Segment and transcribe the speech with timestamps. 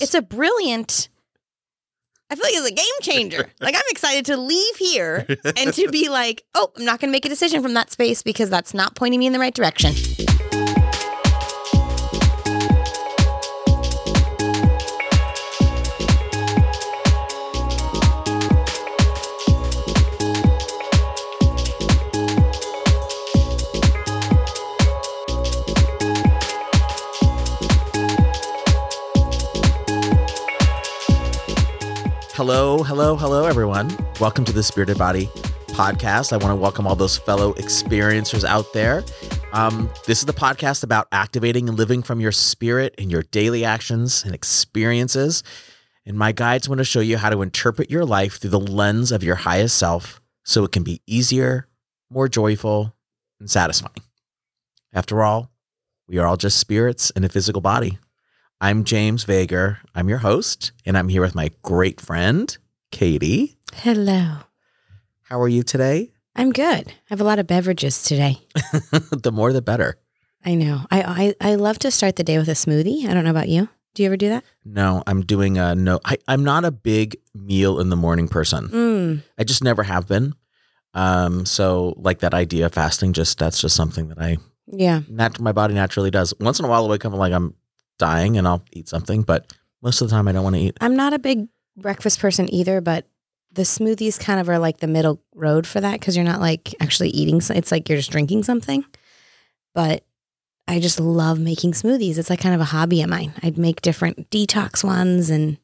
[0.00, 1.08] It's a brilliant.
[2.28, 3.50] I feel like it's a game changer.
[3.60, 5.26] like I'm excited to leave here
[5.56, 8.22] and to be like, oh, I'm not going to make a decision from that space
[8.22, 9.92] because that's not pointing me in the right direction.
[32.36, 33.90] Hello, hello, hello, everyone.
[34.20, 35.24] Welcome to the Spirited Body
[35.68, 36.34] podcast.
[36.34, 39.02] I want to welcome all those fellow experiencers out there.
[39.54, 43.64] Um, this is the podcast about activating and living from your spirit in your daily
[43.64, 45.44] actions and experiences.
[46.04, 49.12] And my guides want to show you how to interpret your life through the lens
[49.12, 51.68] of your highest self so it can be easier,
[52.10, 52.94] more joyful,
[53.40, 53.94] and satisfying.
[54.92, 55.50] After all,
[56.06, 57.98] we are all just spirits in a physical body.
[58.60, 59.78] I'm James Vager.
[59.94, 62.56] I'm your host, and I'm here with my great friend,
[62.90, 63.58] Katie.
[63.74, 64.38] Hello.
[65.24, 66.12] How are you today?
[66.34, 66.88] I'm good.
[66.88, 68.38] I have a lot of beverages today.
[69.10, 69.98] the more the better.
[70.44, 70.82] I know.
[70.90, 73.06] I, I I love to start the day with a smoothie.
[73.06, 73.68] I don't know about you.
[73.94, 74.44] Do you ever do that?
[74.64, 76.00] No, I'm doing a no.
[76.04, 78.68] I, I'm not a big meal in the morning person.
[78.68, 79.22] Mm.
[79.38, 80.34] I just never have been.
[80.94, 84.36] Um, so like that idea of fasting, just that's just something that I
[84.66, 85.00] Yeah.
[85.08, 86.32] nat- my body naturally does.
[86.40, 87.54] Once in a while, I'll wake up and like I'm
[87.98, 89.52] dying and I'll eat something, but
[89.82, 90.76] most of the time I don't want to eat.
[90.80, 93.06] I'm not a big breakfast person either, but
[93.52, 96.74] the smoothies kind of are like the middle road for that because you're not like
[96.80, 97.40] actually eating.
[97.50, 98.84] It's like you're just drinking something.
[99.74, 100.04] But
[100.68, 102.18] I just love making smoothies.
[102.18, 103.32] It's like kind of a hobby of mine.
[103.42, 105.58] I'd make different detox ones and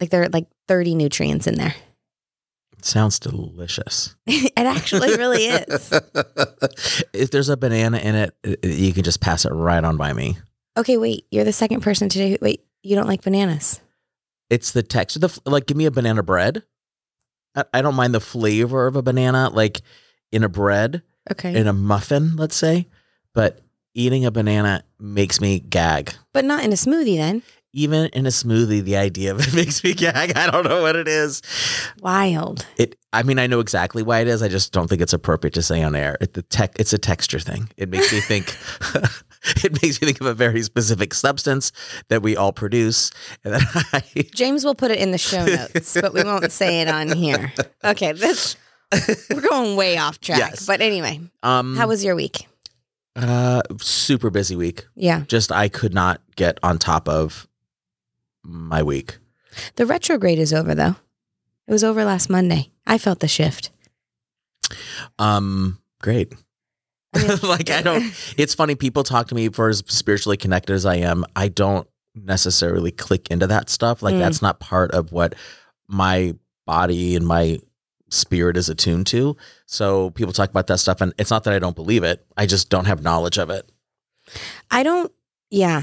[0.00, 1.74] like there are like 30 nutrients in there.
[2.78, 4.14] It sounds delicious.
[4.26, 5.92] it actually really is.
[7.12, 10.36] if there's a banana in it, you can just pass it right on by me.
[10.76, 11.26] Okay, wait.
[11.30, 12.30] You're the second person today.
[12.30, 13.80] Who, wait, you don't like bananas?
[14.50, 15.18] It's the texture.
[15.20, 16.62] The like, give me a banana bread.
[17.54, 19.80] I, I don't mind the flavor of a banana, like
[20.32, 21.58] in a bread, Okay.
[21.58, 22.86] in a muffin, let's say.
[23.34, 23.60] But
[23.94, 26.12] eating a banana makes me gag.
[26.32, 27.42] but not in a smoothie then.
[27.72, 30.36] Even in a smoothie, the idea of it makes me gag.
[30.36, 31.42] I don't know what it is.
[32.00, 32.64] Wild.
[32.78, 32.96] It.
[33.12, 34.42] I mean, I know exactly why it is.
[34.42, 36.16] I just don't think it's appropriate to say on air.
[36.20, 36.78] It, the tech.
[36.78, 37.68] It's a texture thing.
[37.76, 38.56] It makes me think.
[39.64, 41.72] it makes me think of a very specific substance
[42.08, 43.10] that we all produce,
[43.44, 44.22] and that I.
[44.34, 47.52] James will put it in the show notes, but we won't say it on here.
[47.84, 48.56] Okay, this
[49.30, 50.38] we're going way off track.
[50.38, 50.66] Yes.
[50.66, 51.76] But anyway, Um.
[51.76, 52.46] how was your week?
[53.16, 54.86] uh super busy week?
[54.94, 55.22] Yeah.
[55.26, 57.46] Just I could not get on top of
[58.44, 59.16] my week.
[59.76, 60.96] The retrograde is over though.
[61.66, 62.70] It was over last Monday.
[62.86, 63.70] I felt the shift.
[65.18, 65.78] Um.
[66.02, 66.34] Great.
[67.42, 68.02] Like I don't.
[68.36, 68.74] It's funny.
[68.74, 71.24] People talk to me for as spiritually connected as I am.
[71.34, 74.02] I don't necessarily click into that stuff.
[74.02, 74.20] Like Mm.
[74.20, 75.34] that's not part of what
[75.88, 76.34] my
[76.66, 77.58] body and my
[78.10, 79.36] spirit is attuned to.
[79.66, 82.24] So people talk about that stuff, and it's not that I don't believe it.
[82.36, 83.70] I just don't have knowledge of it.
[84.70, 85.12] I don't
[85.50, 85.82] yeah.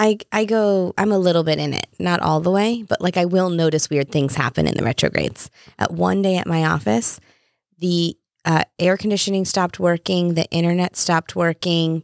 [0.00, 3.16] I I go I'm a little bit in it, not all the way, but like
[3.16, 5.50] I will notice weird things happen in the retrogrades.
[5.78, 7.18] At one day at my office,
[7.78, 8.16] the
[8.48, 12.02] uh, air conditioning stopped working, the internet stopped working,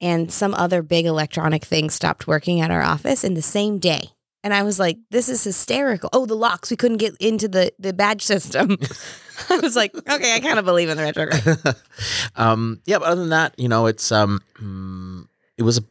[0.00, 4.10] and some other big electronic thing stopped working at our office in the same day.
[4.44, 6.10] And I was like, this is hysterical.
[6.12, 8.76] Oh, the locks, we couldn't get into the the badge system.
[9.50, 11.76] I was like, okay, I kind of believe in the retrograde.
[12.36, 15.26] um, yeah, but other than that, you know, it's um, mm,
[15.56, 15.84] it was a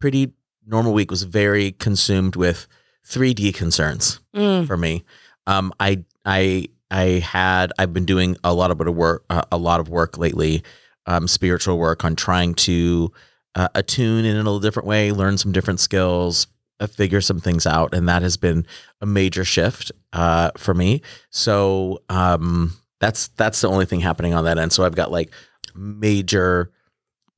[0.00, 0.32] pretty
[0.66, 1.06] normal week.
[1.06, 2.66] It was very consumed with
[3.06, 4.66] 3D concerns Mm.
[4.66, 5.04] for me.
[5.46, 9.42] Um, I I I had I've been doing a lot of bit of work, uh,
[9.52, 10.62] a lot of work lately,
[11.06, 13.12] um, spiritual work on trying to
[13.54, 16.46] uh, attune in a little different way, learn some different skills,
[16.80, 18.66] uh, figure some things out, and that has been
[19.00, 21.02] a major shift uh, for me.
[21.30, 24.72] So um, that's that's the only thing happening on that end.
[24.72, 25.32] So I've got like
[25.74, 26.70] major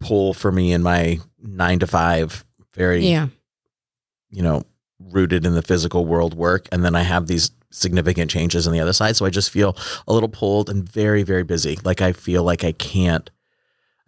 [0.00, 3.28] pull for me in my nine to five, very Yeah.
[4.30, 4.64] you know,
[4.98, 6.68] rooted in the physical world work.
[6.72, 9.16] And then I have these significant changes on the other side.
[9.16, 9.76] So I just feel
[10.06, 11.78] a little pulled and very, very busy.
[11.84, 13.28] Like I feel like I can't,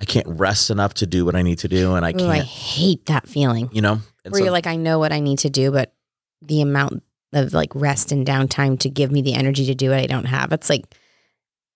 [0.01, 1.95] I can't rest enough to do what I need to do.
[1.95, 3.69] And I Ooh, can't, hate that feeling.
[3.73, 5.93] you know, and where so- you're like, I know what I need to do, but
[6.43, 7.03] the amount
[7.33, 10.27] of like rest and downtime to give me the energy to do it, I don't
[10.27, 10.53] have.
[10.53, 10.85] It's like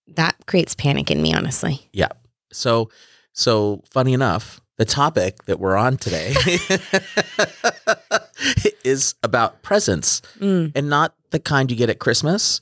[0.08, 1.88] that creates panic in me, honestly.
[1.92, 2.08] Yeah.
[2.52, 2.90] So,
[3.32, 6.34] so funny enough, the topic that we're on today
[8.84, 10.22] is about presents.
[10.38, 10.72] Mm.
[10.74, 12.60] and not the kind you get at Christmas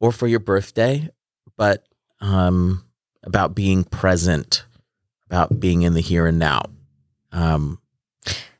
[0.00, 1.08] or for your birthday,
[1.56, 1.86] but
[2.20, 2.84] um,
[3.22, 4.64] about being present,
[5.26, 6.62] about being in the here and now.
[7.30, 7.78] Um,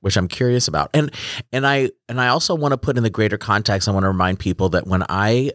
[0.01, 0.91] which I'm curious about.
[0.93, 1.13] And
[1.53, 3.89] and I and I also want to put in the greater context.
[3.89, 5.53] I want to remind people that when I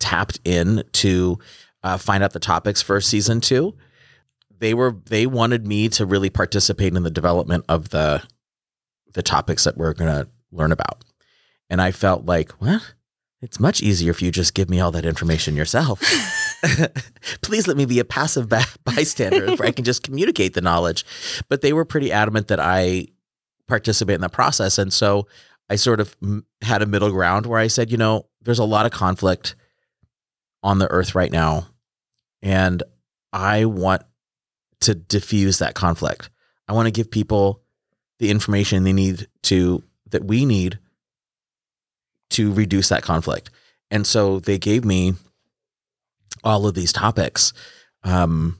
[0.00, 1.38] tapped in to
[1.82, 3.76] uh, find out the topics for season two,
[4.58, 8.22] they were they wanted me to really participate in the development of the
[9.12, 11.04] the topics that we're going to learn about.
[11.68, 12.82] And I felt like, well,
[13.42, 16.00] it's much easier if you just give me all that information yourself.
[17.42, 18.48] Please let me be a passive
[18.84, 21.04] bystander where I can just communicate the knowledge.
[21.48, 23.08] But they were pretty adamant that I
[23.66, 24.78] participate in the process.
[24.78, 25.26] And so
[25.68, 26.16] I sort of
[26.62, 29.56] had a middle ground where I said, you know, there's a lot of conflict
[30.62, 31.68] on the earth right now.
[32.42, 32.82] And
[33.32, 34.02] I want
[34.80, 36.30] to diffuse that conflict.
[36.68, 37.62] I want to give people
[38.18, 40.78] the information they need to, that we need
[42.30, 43.50] to reduce that conflict.
[43.90, 45.14] And so they gave me
[46.44, 47.52] all of these topics
[48.04, 48.58] um,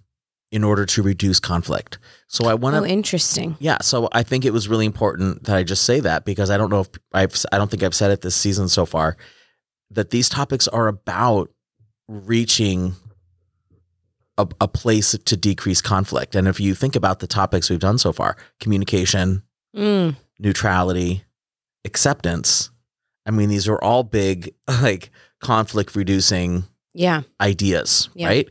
[0.53, 1.99] in order to reduce conflict.
[2.29, 2.83] So I want to.
[2.83, 3.57] Oh, interesting.
[3.59, 3.79] Yeah.
[3.83, 6.71] So I think it was really important that I just say that because I don't
[6.71, 9.17] know if I've, I don't think I've said it this season so far
[9.91, 11.51] that these topics are about
[12.09, 12.95] reaching
[14.39, 16.35] a, a place to decrease conflict.
[16.35, 19.43] And if you think about the topics we've done so far communication,
[19.75, 20.17] Mm.
[20.39, 21.25] neutrality,
[21.87, 22.71] acceptance
[23.29, 25.11] I mean, these are all big, like
[25.41, 26.63] conflict reducing
[26.95, 27.23] Yeah.
[27.41, 28.29] ideas, Yeah.
[28.29, 28.49] right?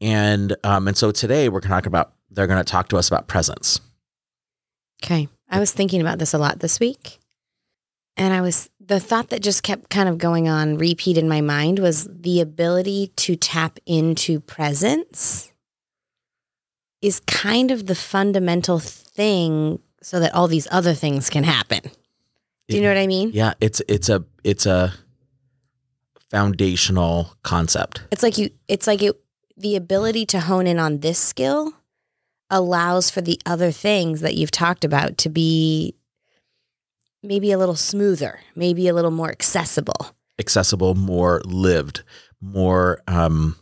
[0.00, 2.12] And um, and so today we're going to talk about.
[2.30, 3.80] They're going to talk to us about presence.
[5.02, 5.28] Okay.
[5.48, 7.20] I was thinking about this a lot this week.
[8.16, 11.40] And I was, the thought that just kept kind of going on repeat in my
[11.40, 15.52] mind was the ability to tap into presence
[17.00, 21.82] is kind of the fundamental thing so that all these other things can happen.
[22.68, 23.30] Do you know what I mean?
[23.32, 24.92] Yeah, it's it's a it's a
[26.30, 28.02] foundational concept.
[28.10, 29.14] It's like you, it's like it,
[29.56, 31.72] the ability to hone in on this skill
[32.50, 35.94] allows for the other things that you've talked about to be
[37.22, 40.14] maybe a little smoother, maybe a little more accessible.
[40.38, 42.02] Accessible, more lived,
[42.40, 43.56] more um,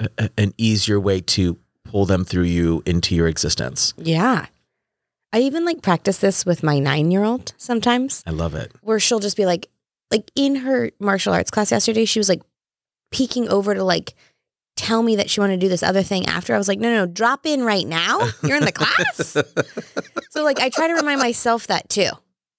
[0.00, 3.92] a- an easier way to pull them through you into your existence.
[3.96, 4.46] Yeah.
[5.34, 8.70] I even like practice this with my nine year old sometimes, I love it.
[8.82, 9.68] where she'll just be like,
[10.12, 12.40] like in her martial arts class yesterday, she was like
[13.10, 14.14] peeking over to like
[14.76, 16.54] tell me that she wanted to do this other thing after.
[16.54, 18.28] I was like, no, no, no, drop in right now.
[18.44, 19.36] You're in the class.
[20.30, 22.10] So like I try to remind myself that too,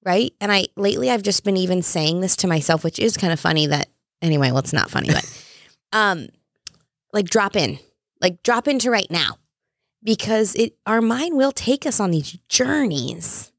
[0.05, 0.33] right?
[0.39, 3.39] And I lately I've just been even saying this to myself, which is kind of
[3.39, 3.89] funny that
[4.21, 5.43] anyway, well it's not funny, but
[5.91, 6.27] um
[7.11, 7.79] like drop in.
[8.21, 9.37] Like drop into right now.
[10.05, 13.51] Because it our mind will take us on these journeys.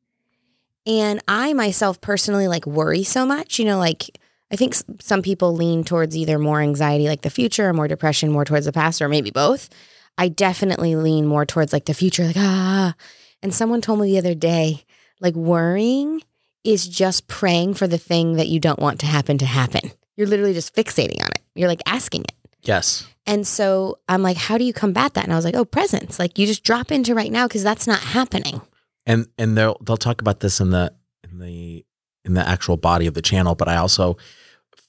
[0.86, 4.18] And I myself personally like worry so much, you know, like
[4.50, 8.30] I think some people lean towards either more anxiety like the future or more depression
[8.30, 9.68] more towards the past or maybe both.
[10.16, 12.94] I definitely lean more towards like the future like ah
[13.42, 14.84] and someone told me the other day,
[15.20, 16.22] like worrying
[16.64, 19.90] is just praying for the thing that you don't want to happen to happen.
[20.16, 21.42] You're literally just fixating on it.
[21.54, 22.32] You're like asking it.
[22.62, 23.06] Yes.
[23.26, 25.24] And so I'm like, how do you combat that?
[25.24, 26.18] And I was like, oh, presence.
[26.18, 28.60] Like you just drop into right now because that's not happening.
[29.06, 30.92] and and they'll they'll talk about this in the
[31.24, 31.84] in the
[32.24, 34.16] in the actual body of the channel but i also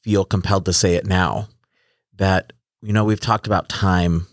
[0.02, 1.48] feel compelled to say it now
[2.16, 4.26] that you know we've talked about time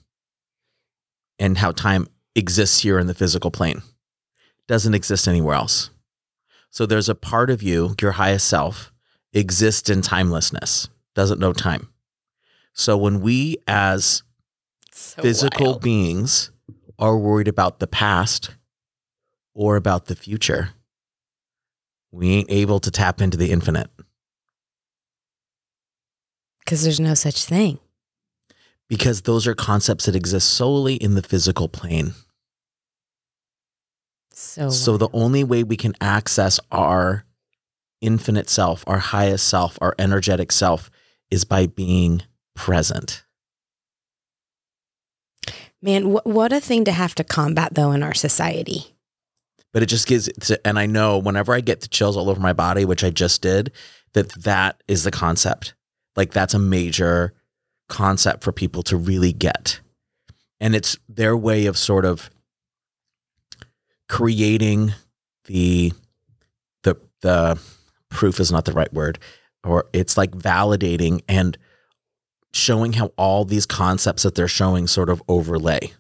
[1.39, 3.83] and how time exists here in the physical plane
[4.69, 5.91] doesn't exist anywhere else
[6.71, 8.91] so there's a part of you your highest self
[9.35, 11.89] exists in timelessness doesn't know time
[12.75, 14.23] so when we as
[14.93, 15.83] So physical wild.
[15.83, 16.51] beings
[16.99, 18.51] are worried about the past
[19.55, 20.71] or about the future,
[22.13, 23.89] we ain't able to tap into the infinite
[26.61, 27.79] Because there's no such thing.
[28.89, 32.15] because those are concepts that exist solely in the physical plane.
[34.33, 37.25] So, So the only way we can access our
[38.01, 40.91] infinite self, our highest self, our energetic self
[41.31, 42.23] is by being
[42.55, 43.25] present.
[45.83, 48.95] man, wh- what a thing to have to combat though in our society.
[49.73, 50.29] but it just gives
[50.65, 53.43] and i know whenever i get the chills all over my body which i just
[53.43, 53.71] did
[54.15, 55.75] that that is the concept
[56.17, 57.35] like that's a major
[57.89, 59.81] concept for people to really get
[60.61, 62.31] and it's their way of sort of
[64.09, 64.93] creating
[65.47, 65.93] the
[66.85, 67.61] the the
[68.11, 69.19] proof is not the right word
[69.65, 71.59] or it's like validating and
[72.55, 75.93] showing how all these concepts that they're showing sort of overlay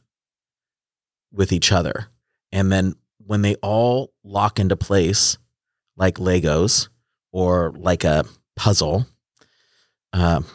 [1.32, 2.08] with each other
[2.54, 5.38] and then when they all lock into place
[5.96, 6.88] like Legos
[7.32, 8.24] or like a
[8.56, 9.06] puzzle,
[10.12, 10.46] um,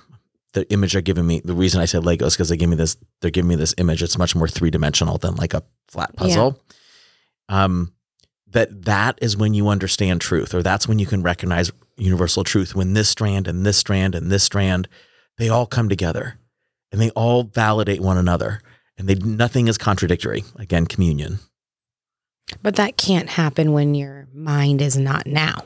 [0.54, 2.98] the image they're giving me, the reason I said Legos because they give me this,
[3.22, 4.02] they're giving me this image.
[4.02, 6.62] It's much more three dimensional than like a flat puzzle.
[7.50, 7.94] Um,
[8.48, 12.74] that that is when you understand truth or that's when you can recognize universal truth
[12.74, 14.88] when this strand and this strand and this strand
[15.40, 16.38] they all come together
[16.92, 18.62] and they all validate one another
[18.98, 20.44] and they nothing is contradictory.
[20.58, 21.40] Again communion.
[22.62, 25.64] But that can't happen when your mind is not now.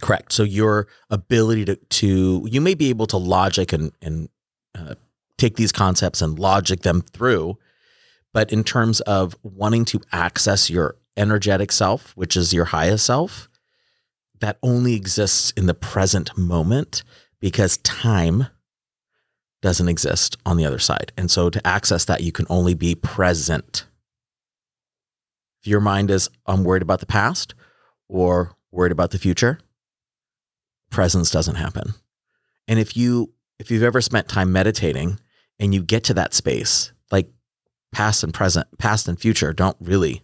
[0.00, 0.32] correct.
[0.32, 4.28] So your ability to to you may be able to logic and and
[4.74, 4.94] uh,
[5.36, 7.58] take these concepts and logic them through
[8.32, 13.48] but in terms of wanting to access your energetic self which is your highest self
[14.40, 17.02] that only exists in the present moment
[17.40, 18.46] because time
[19.62, 22.94] doesn't exist on the other side and so to access that you can only be
[22.94, 23.84] present
[25.60, 27.54] if your mind is i'm worried about the past
[28.08, 29.58] or worried about the future
[30.90, 31.92] presence doesn't happen
[32.66, 35.18] and if you if you've ever spent time meditating
[35.58, 37.28] and you get to that space like
[37.92, 40.22] past and present past and future don't really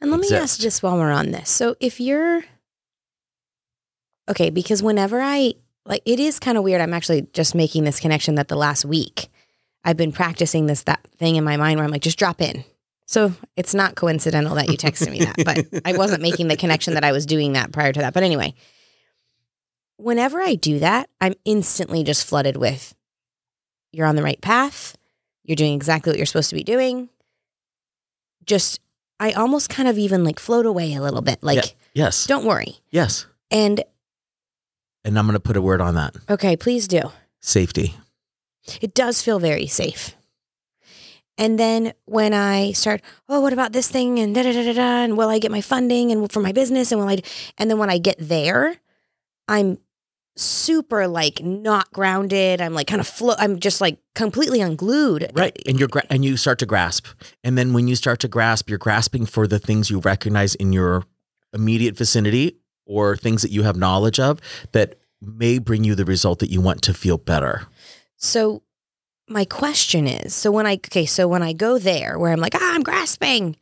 [0.00, 0.60] And let me ask exist.
[0.60, 1.50] just while we're on this.
[1.50, 2.44] So if you're
[4.28, 5.54] okay, because whenever I
[5.88, 6.80] like it is kind of weird.
[6.80, 9.28] I'm actually just making this connection that the last week
[9.84, 12.64] I've been practicing this that thing in my mind where I'm like, just drop in.
[13.06, 15.36] So it's not coincidental that you texted me that,
[15.72, 18.12] but I wasn't making the connection that I was doing that prior to that.
[18.12, 18.52] But anyway,
[19.96, 22.94] whenever I do that, I'm instantly just flooded with
[23.92, 24.96] you're on the right path.
[25.44, 27.08] You're doing exactly what you're supposed to be doing.
[28.44, 28.80] Just,
[29.18, 31.42] I almost kind of even like float away a little bit.
[31.42, 31.56] Like,
[31.94, 32.04] Yeah.
[32.04, 32.76] yes don't worry.
[32.90, 33.82] yes And
[35.08, 37.02] and i'm going to put a word on that okay, please do.
[37.40, 37.96] safety
[38.82, 40.14] It does feel very safe.
[41.38, 44.18] And then when I start, oh, what about this thing?
[44.18, 45.04] And da da da da da.
[45.04, 46.90] And will I get my funding and for my business?
[46.92, 47.16] And will I?
[47.16, 47.24] d-"
[47.56, 48.76] And then when I get there,
[49.46, 49.78] I'm
[50.36, 52.60] super like not grounded.
[52.60, 53.36] I'm like kind of float.
[53.38, 55.30] I'm just like completely unglued.
[55.34, 57.06] right and you're gra- and you start to grasp
[57.44, 60.72] and then when you start to grasp you're grasping for the things you recognize in
[60.72, 61.04] your
[61.54, 62.56] immediate vicinity
[62.88, 64.40] or things that you have knowledge of
[64.72, 67.66] that may bring you the result that you want to feel better
[68.16, 68.62] So
[69.28, 72.54] my question is, so when I okay, so when I go there where I'm like,
[72.54, 73.56] ah, I'm grasping,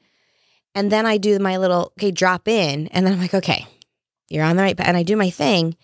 [0.76, 3.66] and then I do my little okay drop in, and then I'm like, okay,
[4.28, 5.76] you're on the right path, and I do my thing,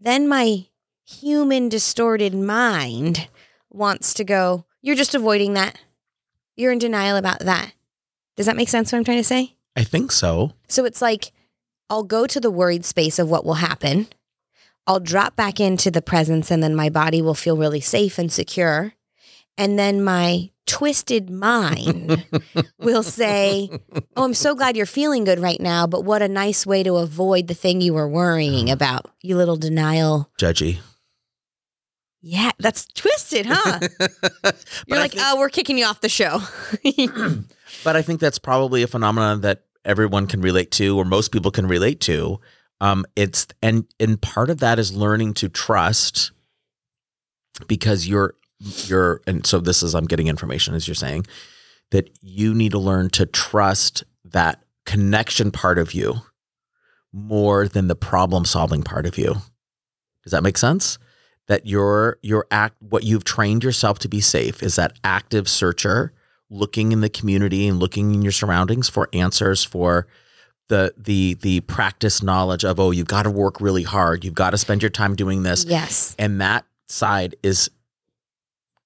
[0.00, 0.64] then my
[1.04, 3.28] human distorted mind
[3.70, 5.78] wants to go, you're just avoiding that,
[6.56, 7.72] you're in denial about that.
[8.36, 8.90] Does that make sense?
[8.92, 9.56] What I'm trying to say?
[9.76, 11.32] i think so So it's like
[11.90, 14.08] I'll go to the worried space of what will happen.
[14.86, 18.32] I'll drop back into the presence and then my body will feel really safe and
[18.32, 18.94] secure.
[19.58, 22.24] And then my twisted mind
[22.78, 23.68] will say,
[24.16, 26.96] Oh, I'm so glad you're feeling good right now, but what a nice way to
[26.96, 28.72] avoid the thing you were worrying mm-hmm.
[28.72, 30.30] about, you little denial.
[30.38, 30.78] judgy
[32.20, 33.80] Yeah, that's twisted, huh?
[34.86, 36.40] You're like, think- Oh, we're kicking you off the show.
[37.84, 41.50] but I think that's probably a phenomenon that everyone can relate to, or most people
[41.50, 42.38] can relate to.
[42.80, 46.30] Um, it's and and part of that is learning to trust
[47.66, 51.26] because you're you're and so this is I'm getting information as you're saying
[51.90, 56.14] that you need to learn to trust that connection part of you
[57.12, 59.36] more than the problem solving part of you.
[60.22, 60.98] Does that make sense?
[61.46, 66.12] That your your act what you've trained yourself to be safe is that active searcher
[66.50, 70.06] looking in the community and looking in your surroundings for answers for
[70.68, 74.24] the the the practice knowledge of oh you've got to work really hard.
[74.24, 75.64] You've got to spend your time doing this.
[75.64, 76.14] Yes.
[76.18, 77.70] and that side is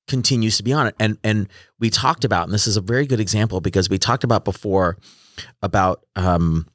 [0.09, 0.95] continues to be on it.
[0.99, 4.25] And and we talked about and this is a very good example because we talked
[4.25, 4.97] about before
[5.63, 6.67] about um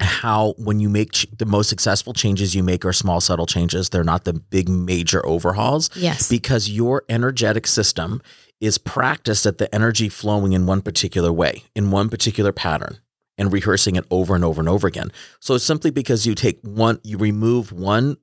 [0.00, 3.88] how when you make ch- the most successful changes you make are small subtle changes.
[3.88, 5.90] They're not the big major overhauls.
[5.96, 6.28] Yes.
[6.28, 8.22] because your energetic system
[8.60, 12.98] is practiced at the energy flowing in one particular way, in one particular pattern,
[13.36, 15.12] and rehearsing it over and over and over again.
[15.40, 18.16] So it's simply because you take one, you remove one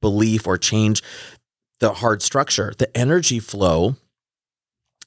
[0.00, 1.02] belief or change
[1.80, 3.96] the hard structure, the energy flow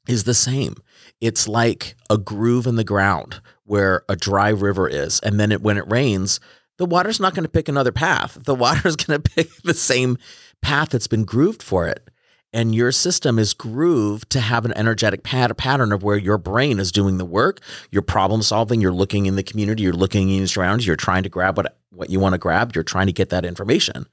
[0.08, 0.75] is the same.
[1.22, 5.20] It's like a groove in the ground where a dry river is.
[5.22, 6.39] And then it, when it rains,
[6.77, 8.38] the water's not going to pick another path.
[8.43, 10.17] The water's going to pick the same
[10.62, 12.10] path that's been grooved for it.
[12.53, 16.79] And your system is grooved to have an energetic pat- pattern of where your brain
[16.79, 17.60] is doing the work.
[17.91, 18.79] You're problem solving.
[18.79, 19.81] You're looking in the community.
[19.83, 20.86] You're looking in your surroundings.
[20.86, 22.75] You're trying to grab what, what you want to grab.
[22.75, 24.05] You're trying to get that information.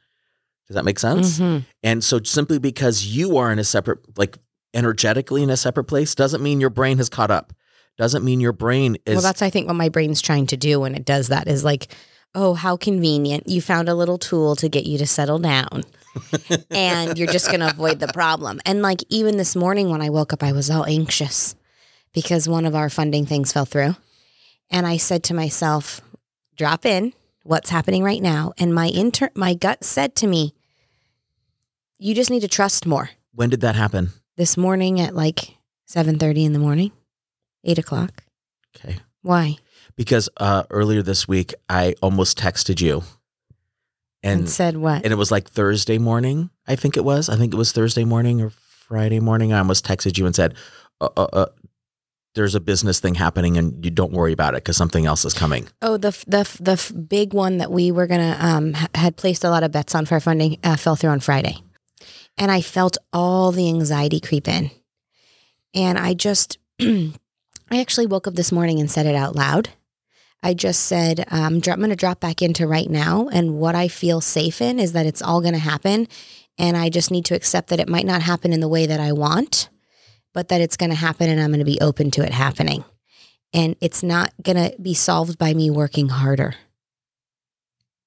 [0.68, 1.38] Does that make sense?
[1.38, 1.64] Mhm.
[1.82, 4.38] And so simply because you are in a separate, like
[4.72, 7.52] energetically in a separate place, doesn't mean your brain has caught up.
[7.98, 9.16] Doesn't mean your brain is.
[9.16, 11.64] well, that's I think what my brain's trying to do when it does that is
[11.64, 11.94] like,
[12.34, 13.46] oh, how convenient!
[13.48, 15.82] You found a little tool to get you to settle down,
[16.70, 18.60] and you're just going to avoid the problem.
[18.64, 21.54] And like even this morning when I woke up, I was all anxious
[22.12, 23.96] because one of our funding things fell through,
[24.70, 26.00] And I said to myself,
[26.56, 27.12] drop in
[27.44, 28.52] what's happening right now.
[28.58, 30.54] And my inter- my gut said to me,
[31.98, 33.10] you just need to trust more.
[33.34, 34.10] When did that happen?
[34.36, 35.56] This morning at like
[35.88, 36.92] 7.30 in the morning,
[37.64, 38.24] 8 o'clock.
[38.76, 38.98] Okay.
[39.22, 39.56] Why?
[39.96, 43.02] Because uh, earlier this week, I almost texted you.
[44.22, 45.02] And, And, said what?
[45.04, 47.28] and it was like Thursday morning, I think it was.
[47.28, 49.52] I think it was Thursday morning or Friday morning.
[49.52, 50.54] I almost texted you and said,
[51.00, 51.46] uh, uh, uh,
[52.34, 55.34] there's a business thing happening and you don't worry about it because something else is
[55.34, 55.68] coming.
[55.82, 59.62] Oh, the the the big one that we were gonna um had placed a lot
[59.62, 61.56] of bets on for funding uh, fell through on Friday,
[62.38, 64.70] and I felt all the anxiety creep in,
[65.74, 67.10] and I just I
[67.72, 69.70] actually woke up this morning and said it out loud.
[70.42, 73.88] I just said um, I'm going to drop back into right now, and what I
[73.88, 76.08] feel safe in is that it's all going to happen,
[76.58, 79.00] and I just need to accept that it might not happen in the way that
[79.00, 79.68] I want,
[80.32, 82.84] but that it's going to happen, and I'm going to be open to it happening
[83.52, 86.54] and it's not going to be solved by me working harder.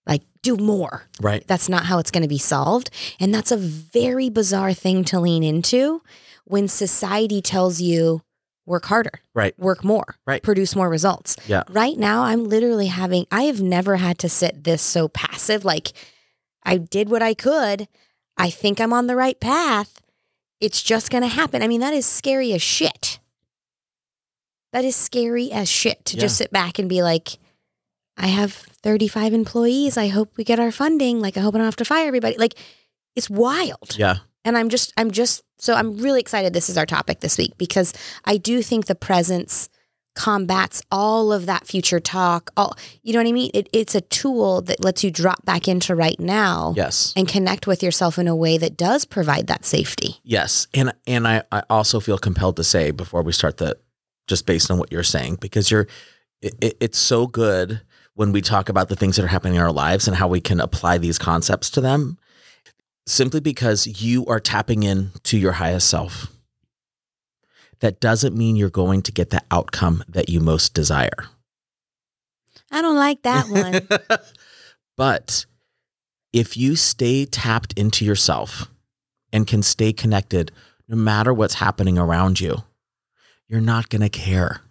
[0.05, 1.07] Like, do more.
[1.21, 1.45] Right.
[1.47, 2.89] That's not how it's going to be solved.
[3.19, 6.01] And that's a very bizarre thing to lean into
[6.45, 8.21] when society tells you
[8.65, 9.57] work harder, Right.
[9.59, 10.41] work more, Right.
[10.41, 11.35] produce more results.
[11.47, 11.63] Yeah.
[11.69, 15.65] Right now, I'm literally having, I have never had to sit this so passive.
[15.65, 15.91] Like,
[16.63, 17.87] I did what I could.
[18.37, 20.01] I think I'm on the right path.
[20.61, 21.61] It's just going to happen.
[21.61, 23.19] I mean, that is scary as shit.
[24.71, 27.37] That is scary as shit to just sit back and be like,
[28.17, 29.97] I have 35 employees.
[29.97, 31.19] I hope we get our funding.
[31.19, 32.37] Like, I hope I don't have to fire everybody.
[32.37, 32.55] Like,
[33.15, 33.97] it's wild.
[33.97, 34.17] Yeah.
[34.45, 37.57] And I'm just, I'm just, so I'm really excited this is our topic this week
[37.57, 37.93] because
[38.25, 39.69] I do think the presence
[40.15, 42.51] combats all of that future talk.
[42.55, 43.49] All, you know what I mean?
[43.53, 47.13] It, it's a tool that lets you drop back into right now Yes.
[47.15, 50.17] and connect with yourself in a way that does provide that safety.
[50.23, 50.67] Yes.
[50.73, 53.77] And and I, I also feel compelled to say before we start the
[54.27, 55.87] just based on what you're saying, because you're
[56.41, 57.81] it, it- it's so good
[58.13, 60.39] when we talk about the things that are happening in our lives and how we
[60.39, 62.19] can apply these concepts to them
[63.05, 66.27] simply because you are tapping in to your highest self.
[67.79, 71.27] That doesn't mean you're going to get the outcome that you most desire.
[72.71, 74.19] I don't like that one.
[74.97, 75.45] but
[76.31, 78.69] if you stay tapped into yourself
[79.33, 80.51] and can stay connected
[80.87, 82.63] no matter what's happening around you,
[83.49, 84.61] you're not going to care.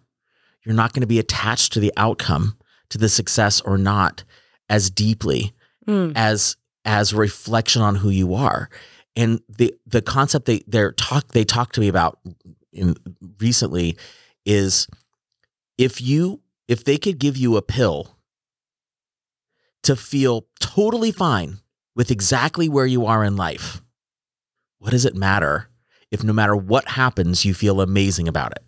[0.64, 2.57] You're not going to be attached to the outcome,
[2.88, 4.25] to the success or not
[4.68, 5.53] as deeply
[5.88, 6.12] Mm.
[6.14, 8.68] as as a reflection on who you are.
[9.14, 12.18] And the the concept they they're talk they talked to me about
[12.73, 12.95] in
[13.38, 13.97] recently
[14.47, 14.87] is
[15.77, 18.16] if you if they could give you a pill
[19.83, 21.59] to feel totally fine
[21.95, 23.83] with exactly where you are in life,
[24.79, 25.68] what does it matter
[26.11, 28.64] if no matter what happens you feel amazing about it?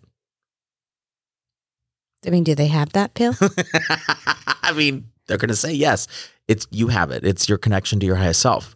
[2.27, 3.35] I mean, do they have that pill?
[4.63, 6.07] I mean, they're going to say yes.
[6.47, 7.25] It's you have it.
[7.25, 8.75] It's your connection to your highest self.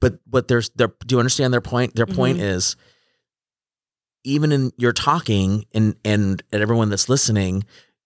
[0.00, 0.92] But but there's there.
[1.06, 1.94] Do you understand their point?
[1.96, 2.46] Their point mm-hmm.
[2.46, 2.76] is,
[4.24, 7.64] even in your talking and and and everyone that's listening,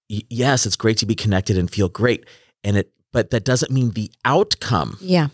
[0.08, 2.24] y- yes, it's great to be connected and feel great,
[2.64, 2.92] and it.
[3.12, 4.96] But that doesn't mean the outcome.
[5.00, 5.28] yeah.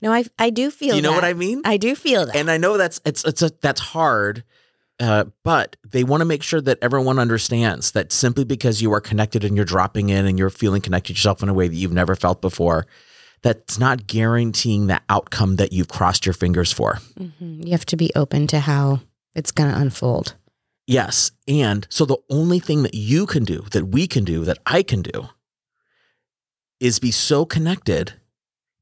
[0.00, 0.90] No, I I do feel.
[0.90, 1.16] Do you know that.
[1.16, 1.62] what I mean?
[1.64, 2.36] I do feel that.
[2.36, 4.44] and I know that's it's it's a, that's hard,
[4.98, 9.00] uh, but they want to make sure that everyone understands that simply because you are
[9.00, 11.92] connected and you're dropping in and you're feeling connected yourself in a way that you've
[11.92, 12.86] never felt before,
[13.42, 16.98] that's not guaranteeing the outcome that you've crossed your fingers for.
[17.18, 17.64] Mhm.
[17.66, 19.00] You have to be open to how
[19.34, 20.34] it's going to unfold.
[20.86, 24.58] Yes, and so the only thing that you can do, that we can do, that
[24.64, 25.28] I can do,
[26.80, 28.14] is be so connected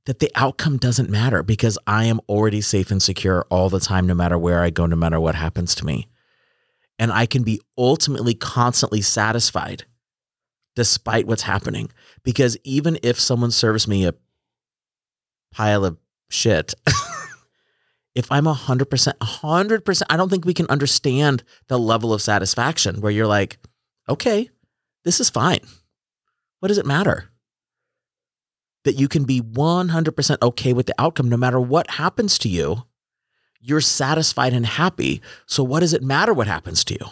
[0.07, 4.07] that the outcome doesn't matter because I am already safe and secure all the time,
[4.07, 6.09] no matter where I go, no matter what happens to me.
[6.99, 9.85] And I can be ultimately constantly satisfied
[10.77, 11.91] despite what's happening.
[12.23, 14.15] Because even if someone serves me a
[15.53, 16.75] pile of shit,
[18.15, 23.13] if I'm 100%, 100%, I don't think we can understand the level of satisfaction where
[23.13, 23.59] you're like,
[24.09, 24.51] okay,
[25.05, 25.61] this is fine.
[26.61, 27.31] What does it matter?
[28.85, 32.85] That you can be 100% okay with the outcome no matter what happens to you.
[33.61, 35.23] You're satisfied and happy.
[35.47, 37.07] So, what does it matter what happens to you?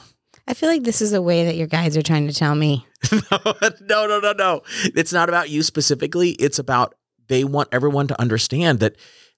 [0.46, 2.86] I feel like this is a way that your guides are trying to tell me.
[3.32, 4.62] no, no, no, no.
[4.94, 6.30] It's not about you specifically.
[6.32, 6.94] It's about
[7.28, 8.96] they want everyone to understand that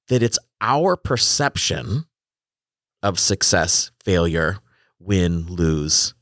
[0.08, 2.06] that it's our perception
[3.02, 4.58] of success, failure,
[4.98, 6.14] win, lose.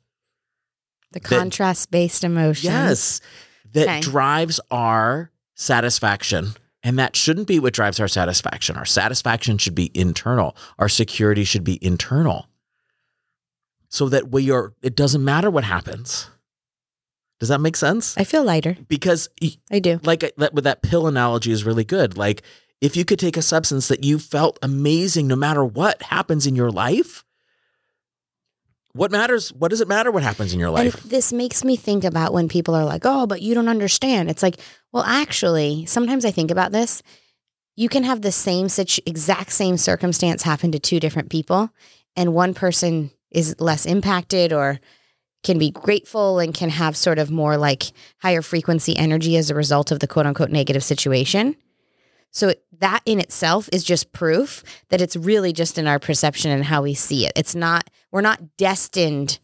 [1.12, 2.70] The contrast based emotion.
[2.70, 3.20] Yes,
[3.72, 4.01] that Okay.
[4.01, 5.31] drives our
[5.62, 6.55] satisfaction.
[6.83, 8.77] And that shouldn't be what drives our satisfaction.
[8.77, 10.57] Our satisfaction should be internal.
[10.79, 12.48] Our security should be internal.
[13.88, 16.29] So that we are, it doesn't matter what happens.
[17.38, 18.16] Does that make sense?
[18.16, 18.77] I feel lighter.
[18.88, 19.29] Because
[19.70, 20.01] I do.
[20.03, 22.16] like that with that pill analogy is really good.
[22.16, 22.42] Like
[22.81, 26.57] if you could take a substance that you felt amazing no matter what happens in
[26.57, 27.25] your life,
[28.95, 29.53] what matters?
[29.53, 31.03] What does it matter what happens in your life?
[31.03, 34.29] And this makes me think about when people are like, oh, but you don't understand.
[34.29, 34.61] It's like,
[34.93, 37.03] well, actually, sometimes I think about this.
[37.75, 41.71] You can have the same such exact same circumstance happen to two different people,
[42.17, 44.79] and one person is less impacted or
[45.43, 47.85] can be grateful and can have sort of more like
[48.19, 51.57] higher frequency energy as a result of the quote unquote negative situation.
[52.33, 56.64] So that in itself is just proof that it's really just in our perception and
[56.64, 57.33] how we see it.
[57.37, 59.38] It's not, we're not destined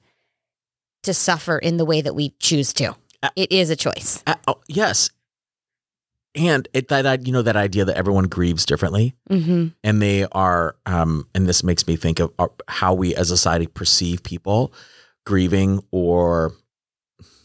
[1.03, 2.97] to suffer in the way that we choose to.
[3.23, 4.23] Uh, It is a choice.
[4.27, 5.11] Uh, oh, yes.
[6.35, 9.69] And it that you know that idea that everyone grieves differently Mm-hmm.
[9.83, 13.37] and they are um and this makes me think of uh, how we as a
[13.37, 14.73] society perceive people
[15.25, 16.53] grieving or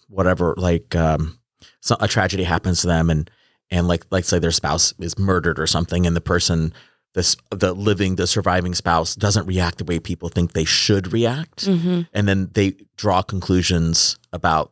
[0.09, 1.39] whatever like um
[1.79, 3.31] so a tragedy happens to them and
[3.73, 6.71] and like like say their spouse is murdered or something and the person
[7.15, 11.65] this the living the surviving spouse doesn't react the way people think they should react
[11.65, 12.01] Mm-hmm.
[12.13, 14.71] and then they draw conclusions about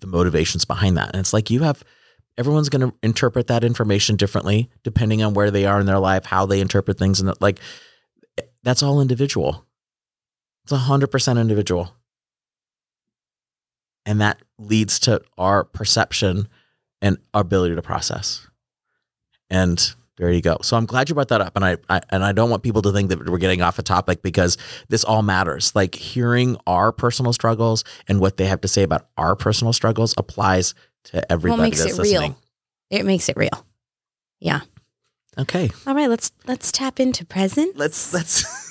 [0.00, 1.10] the motivations behind that.
[1.10, 1.84] And it's like you have
[2.38, 6.24] everyone's going to interpret that information differently depending on where they are in their life
[6.24, 7.58] how they interpret things and like
[8.62, 9.66] that's all individual.
[10.64, 11.94] It's 100% individual.
[14.06, 16.48] And that leads to our perception
[17.02, 18.46] and our ability to process
[19.48, 22.22] and there you go so i'm glad you brought that up and I, I and
[22.24, 24.58] i don't want people to think that we're getting off a topic because
[24.88, 29.08] this all matters like hearing our personal struggles and what they have to say about
[29.16, 32.12] our personal struggles applies to everybody makes that's it real.
[32.20, 32.36] listening
[32.90, 33.64] It makes it real.
[34.40, 34.60] Yeah.
[35.38, 37.76] okay All right, let's let's tap into present.
[37.78, 38.44] let's let's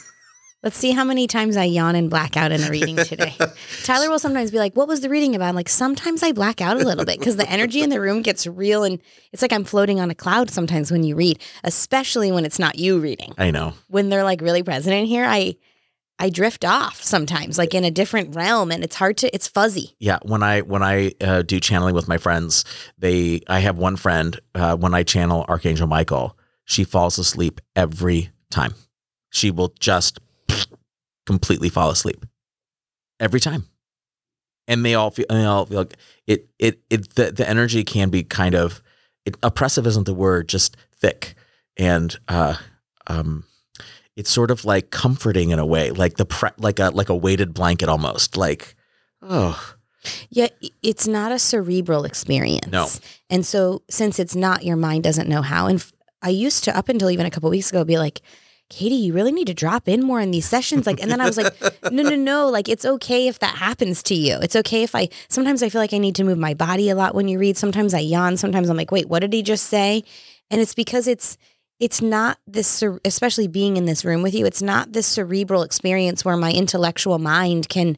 [0.61, 3.33] Let's see how many times I yawn and black out in a reading today.
[3.83, 6.59] Tyler will sometimes be like, "What was the reading about?" I'm like, "Sometimes I black
[6.59, 8.99] out a little bit because the energy in the room gets real, and
[9.31, 12.77] it's like I'm floating on a cloud sometimes when you read, especially when it's not
[12.77, 13.33] you reading.
[13.37, 15.55] i know When they're like really present in here, I
[16.21, 19.33] I drift off sometimes, like in a different realm, and it's hard to.
[19.33, 19.95] It's fuzzy.
[19.99, 22.65] yeah when i when i uh, do channeling with my friends
[22.97, 28.29] they i have one friend uh, when i channel archangel michael she falls asleep every
[28.51, 28.73] time
[29.29, 30.19] she will just
[31.29, 32.25] completely fall asleep
[33.19, 33.63] every time
[34.67, 37.83] and they all feel, and they all feel like it it it the, the energy
[37.83, 38.81] can be kind of
[39.25, 41.35] it, oppressive isn't the word just thick
[41.77, 42.55] and uh
[43.07, 43.43] um
[44.15, 47.15] it's sort of like comforting in a way like the pre- like a like a
[47.25, 48.75] weighted blanket almost like
[49.21, 49.75] oh
[50.29, 50.47] Yeah,
[50.81, 52.71] it's not a cerebral experience.
[52.71, 52.87] No.
[53.29, 55.67] And so since it's not, your mind doesn't know how.
[55.67, 55.83] And
[56.21, 58.21] I used to, up until even a couple weeks ago, be like,
[58.69, 60.85] Katie, you really need to drop in more in these sessions.
[60.85, 61.53] Like, and then I was like,
[61.91, 62.49] no, no, no.
[62.49, 64.37] Like, it's okay if that happens to you.
[64.41, 66.95] It's okay if I, sometimes I feel like I need to move my body a
[66.95, 67.57] lot when you read.
[67.57, 68.37] Sometimes I yawn.
[68.37, 70.03] Sometimes I'm like, wait, what did he just say?
[70.51, 71.37] And it's because it's,
[71.79, 76.23] it's not this, especially being in this room with you, it's not this cerebral experience
[76.23, 77.97] where my intellectual mind can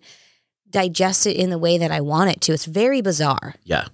[0.70, 2.54] digest it in the way that I want it to.
[2.54, 3.56] It's very bizarre.
[3.64, 3.88] Yeah.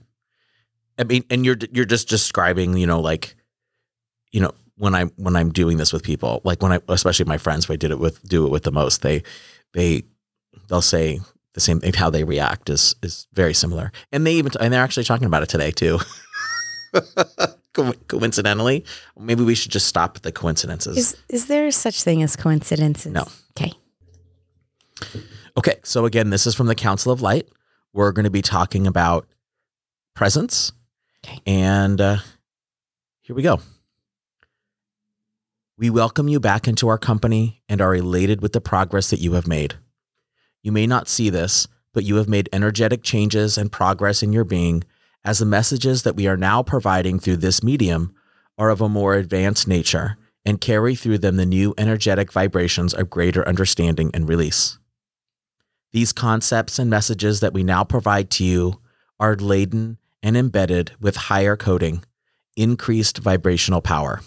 [0.99, 3.35] I mean, and you're you're just describing, you know, like,
[4.31, 7.37] you know, when I when I'm doing this with people, like when I, especially my
[7.37, 9.01] friends, who I did it with, do it with the most.
[9.01, 9.23] They,
[9.73, 10.03] they,
[10.69, 11.19] they'll say
[11.53, 11.93] the same thing.
[11.93, 15.43] How they react is is very similar, and they even and they're actually talking about
[15.43, 15.99] it today too.
[17.73, 18.85] Co- Coincidentally,
[19.19, 20.97] maybe we should just stop the coincidences.
[20.97, 23.11] Is is there such thing as coincidences?
[23.11, 23.27] No.
[23.57, 23.73] Okay.
[25.57, 27.47] Okay, so again, this is from the Council of Light.
[27.93, 29.27] We're going to be talking about
[30.15, 30.71] presence.
[31.25, 31.39] Okay.
[31.47, 32.17] And uh,
[33.21, 33.59] here we go.
[35.79, 39.33] We welcome you back into our company and are elated with the progress that you
[39.33, 39.75] have made.
[40.63, 44.43] You may not see this, but you have made energetic changes and progress in your
[44.43, 44.83] being
[45.23, 48.15] as the messages that we are now providing through this medium
[48.57, 53.11] are of a more advanced nature and carry through them the new energetic vibrations of
[53.11, 54.79] greater understanding and release.
[55.93, 58.81] These concepts and messages that we now provide to you
[59.19, 62.03] are laden and embedded with higher coding,
[62.55, 64.21] increased vibrational power.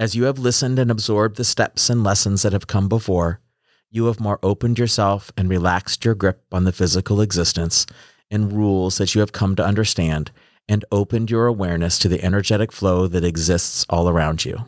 [0.00, 3.42] As you have listened and absorbed the steps and lessons that have come before,
[3.90, 7.84] you have more opened yourself and relaxed your grip on the physical existence
[8.30, 10.30] and rules that you have come to understand
[10.66, 14.64] and opened your awareness to the energetic flow that exists all around you.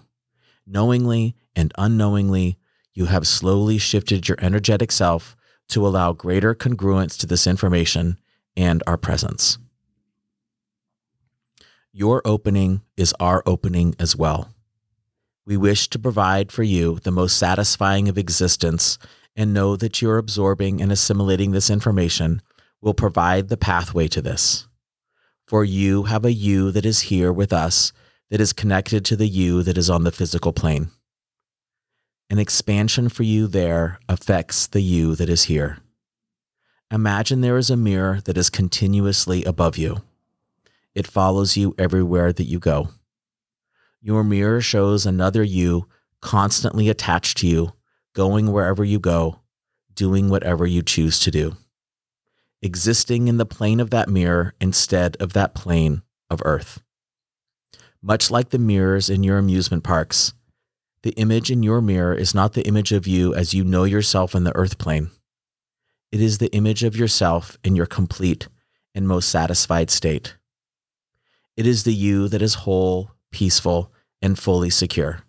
[0.67, 2.59] Knowingly and unknowingly,
[2.93, 5.35] you have slowly shifted your energetic self
[5.69, 8.19] to allow greater congruence to this information
[8.55, 9.57] and our presence.
[11.91, 14.52] Your opening is our opening as well.
[15.45, 18.99] We wish to provide for you the most satisfying of existence
[19.35, 22.43] and know that you're absorbing and assimilating this information
[22.81, 24.67] will provide the pathway to this.
[25.47, 27.93] For you have a you that is here with us
[28.31, 30.91] that is connected to the you that is on the physical plane.
[32.31, 35.79] An expansion for you there affects the you that is here.
[36.91, 40.03] Imagine there is a mirror that is continuously above you.
[40.95, 42.89] It follows you everywhere that you go.
[44.05, 45.89] Your mirror shows another you
[46.21, 47.73] constantly attached to you,
[48.15, 49.41] going wherever you go,
[49.95, 51.57] doing whatever you choose to do,
[52.61, 56.83] existing in the plane of that mirror instead of that plane of earth.
[58.03, 60.35] Much like the mirrors in your amusement parks,
[61.05, 64.35] the image in your mirror is not the image of you as you know yourself
[64.35, 65.11] in the earth plane.
[66.11, 68.49] It is the image of yourself in your complete
[68.97, 70.37] and most satisfied state.
[71.57, 73.91] It is the you that is whole, peaceful,
[74.21, 75.23] and fully secure.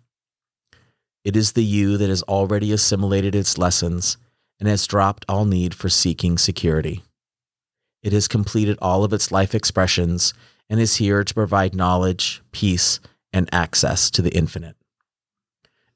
[1.24, 4.18] It is the you that has already assimilated its lessons
[4.60, 7.02] and has dropped all need for seeking security.
[8.02, 10.34] It has completed all of its life expressions
[10.68, 13.00] and is here to provide knowledge, peace,
[13.32, 14.76] and access to the infinite.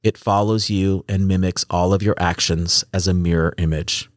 [0.03, 4.09] It follows you and mimics all of your actions as a mirror image.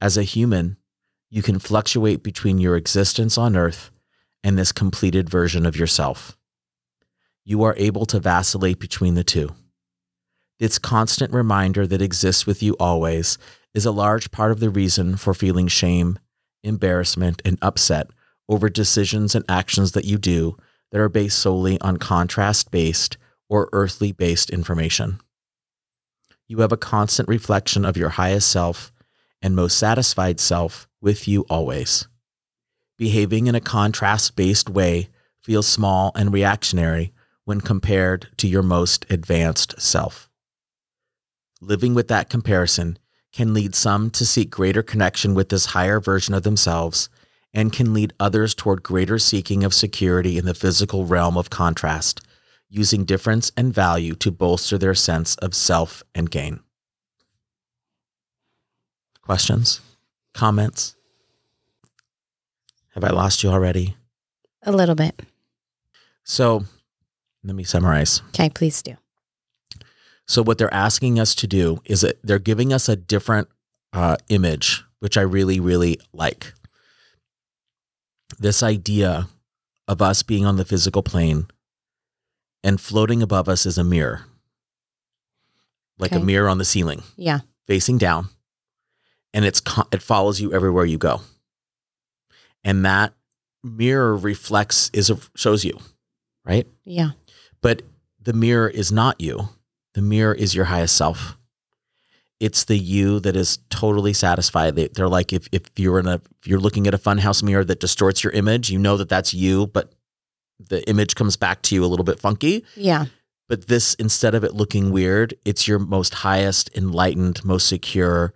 [0.00, 0.78] As a human,
[1.30, 3.90] you can fluctuate between your existence on earth
[4.42, 6.37] and this completed version of yourself.
[7.48, 9.54] You are able to vacillate between the two.
[10.58, 13.38] This constant reminder that exists with you always
[13.72, 16.18] is a large part of the reason for feeling shame,
[16.62, 18.10] embarrassment, and upset
[18.50, 20.58] over decisions and actions that you do
[20.92, 23.16] that are based solely on contrast based
[23.48, 25.18] or earthly based information.
[26.48, 28.92] You have a constant reflection of your highest self
[29.40, 32.08] and most satisfied self with you always.
[32.98, 35.08] Behaving in a contrast based way
[35.40, 37.14] feels small and reactionary
[37.48, 40.28] when compared to your most advanced self.
[41.62, 42.98] Living with that comparison
[43.32, 47.08] can lead some to seek greater connection with this higher version of themselves
[47.54, 52.20] and can lead others toward greater seeking of security in the physical realm of contrast,
[52.68, 56.60] using difference and value to bolster their sense of self and gain.
[59.22, 59.80] Questions?
[60.34, 60.94] Comments?
[62.92, 63.96] Have I lost you already?
[64.64, 65.22] A little bit.
[66.24, 66.64] So
[67.48, 68.22] let me summarize.
[68.28, 68.96] Okay, please do.
[70.26, 73.48] So, what they're asking us to do is that they're giving us a different
[73.94, 76.52] uh, image, which I really, really like.
[78.38, 79.28] This idea
[79.88, 81.46] of us being on the physical plane
[82.62, 84.26] and floating above us is a mirror,
[85.98, 87.40] like a mirror on the ceiling, Yeah.
[87.66, 88.28] facing down,
[89.32, 91.22] and it's it follows you everywhere you go,
[92.62, 93.14] and that
[93.64, 95.78] mirror reflects is a, shows you,
[96.44, 96.66] right?
[96.84, 97.12] Yeah.
[97.60, 97.82] But
[98.20, 99.48] the mirror is not you.
[99.94, 101.36] The mirror is your highest self.
[102.40, 104.76] It's the you that is totally satisfied.
[104.76, 107.64] They, they're like if, if you're in a if you're looking at a funhouse mirror
[107.64, 109.92] that distorts your image, you know that that's you, but
[110.60, 112.64] the image comes back to you a little bit funky.
[112.76, 113.06] Yeah.
[113.48, 118.34] But this, instead of it looking weird, it's your most highest, enlightened, most secure,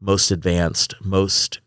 [0.00, 1.60] most advanced, most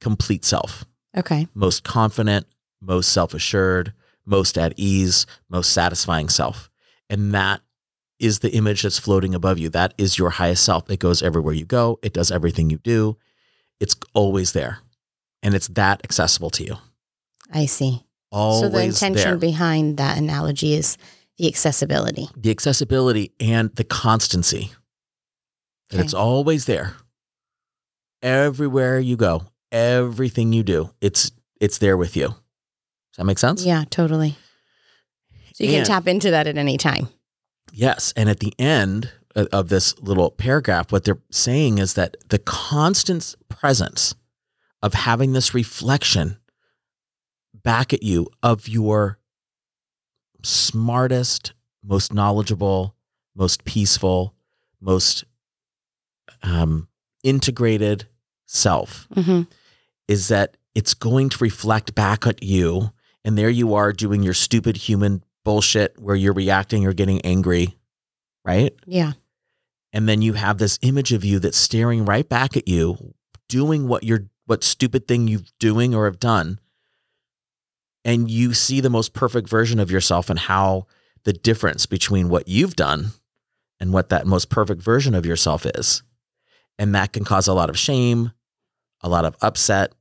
[0.00, 0.84] complete self
[1.16, 1.48] Okay.
[1.54, 2.46] most confident,
[2.80, 3.92] most self assured,
[4.26, 6.70] most at ease, most satisfying self.
[7.08, 7.60] And that
[8.18, 9.68] is the image that's floating above you.
[9.70, 10.90] That is your highest self.
[10.90, 13.16] It goes everywhere you go, it does everything you do.
[13.80, 14.78] It's always there.
[15.42, 16.76] And it's that accessible to you.
[17.52, 18.04] I see.
[18.30, 19.36] Always so the intention there.
[19.38, 20.96] behind that analogy is
[21.38, 22.28] the accessibility.
[22.36, 24.72] the accessibility and the constancy.
[25.88, 26.04] That Okay.
[26.04, 26.94] it's always there.
[28.22, 32.34] Everywhere you go, everything you do, it's it's there with you.
[33.12, 33.64] Does that make sense?
[33.64, 34.36] Yeah, totally.
[35.54, 37.08] So you can tap into that at any time.
[37.72, 38.12] Yes.
[38.16, 43.34] And at the end of this little paragraph, what they're saying is that the constant
[43.48, 44.14] presence
[44.82, 46.38] of having this reflection
[47.62, 49.18] back at you of your
[50.42, 51.52] smartest,
[51.84, 52.96] most knowledgeable,
[53.36, 54.34] most peaceful,
[54.80, 55.24] most
[56.42, 56.88] um,
[57.22, 58.06] integrated
[58.46, 59.42] self hmm
[60.08, 62.90] is that it's going to reflect back at you.
[63.24, 67.76] And there you are doing your stupid human bullshit where you're reacting or getting angry,
[68.44, 68.72] right?
[68.86, 69.12] Yeah.
[69.92, 73.14] And then you have this image of you that's staring right back at you,
[73.48, 76.60] doing what you're, what stupid thing you've doing or have done.
[78.04, 80.86] And you see the most perfect version of yourself and how
[81.24, 83.08] the difference between what you've done
[83.78, 86.02] and what that most perfect version of yourself is.
[86.78, 88.32] And that can cause a lot of shame,
[89.02, 89.92] a lot of upset,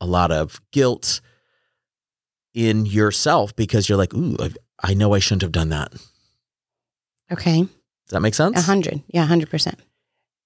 [0.00, 1.20] a lot of guilt
[2.54, 4.50] in yourself because you're like, ooh, I,
[4.82, 5.92] I know I shouldn't have done that.
[7.30, 7.60] Okay.
[7.62, 7.70] Does
[8.10, 8.56] that make sense?
[8.58, 9.02] A hundred.
[9.08, 9.78] Yeah, a hundred percent.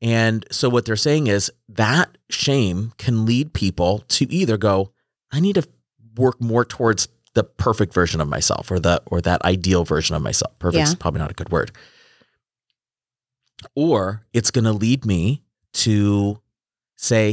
[0.00, 4.90] And so what they're saying is that shame can lead people to either go,
[5.30, 5.68] I need to
[6.16, 10.22] work more towards the perfect version of myself or the or that ideal version of
[10.22, 10.58] myself.
[10.58, 10.96] Perfect is Yeah.
[10.98, 11.70] probably not a good word.
[13.74, 15.42] Or it's going to lead me
[15.74, 16.40] to
[16.96, 17.30] say,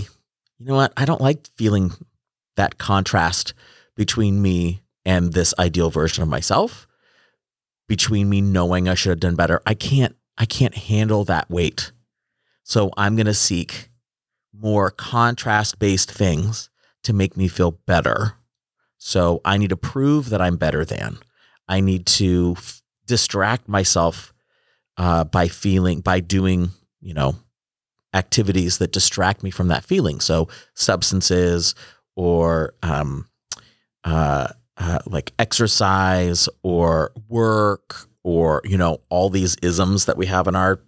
[0.59, 0.93] you know what?
[0.95, 1.91] I don't like feeling
[2.55, 3.53] that contrast
[3.99, 6.87] between me and this ideal version of myself,
[7.89, 9.61] between me knowing I should have done better.
[9.65, 11.91] I can't I can't handle that weight.
[12.63, 13.89] So I'm going to seek
[14.57, 16.69] more contrast-based things
[17.03, 18.35] to make me feel better.
[18.99, 21.17] So I need to prove that I'm better than.
[21.67, 24.31] I need to f- distract myself
[24.95, 26.69] uh, by feeling by doing
[27.01, 27.35] you know
[28.13, 30.21] activities that distract me from that feeling.
[30.21, 31.75] So substances
[32.15, 33.28] or um,
[34.03, 40.47] uh, uh, like exercise or work or you know all these isms that we have
[40.47, 40.79] in our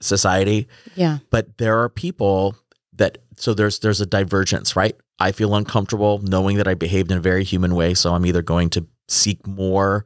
[0.00, 0.68] society.
[0.96, 1.18] Yeah.
[1.30, 2.56] but there are people
[2.94, 4.96] that so there's there's a divergence right?
[5.18, 8.42] I feel uncomfortable knowing that i behaved in a very human way so i'm either
[8.42, 10.04] going to seek more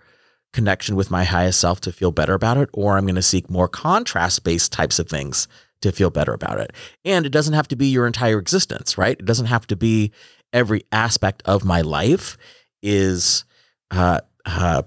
[0.53, 3.49] connection with my highest self to feel better about it or i'm going to seek
[3.49, 5.49] more contrast based types of things
[5.81, 6.73] to feel better about it.
[7.05, 9.19] And it doesn't have to be your entire existence right?
[9.19, 10.13] It doesn't have to be
[10.53, 12.37] every aspect of my life
[12.83, 13.45] is
[13.91, 14.83] uh, uh,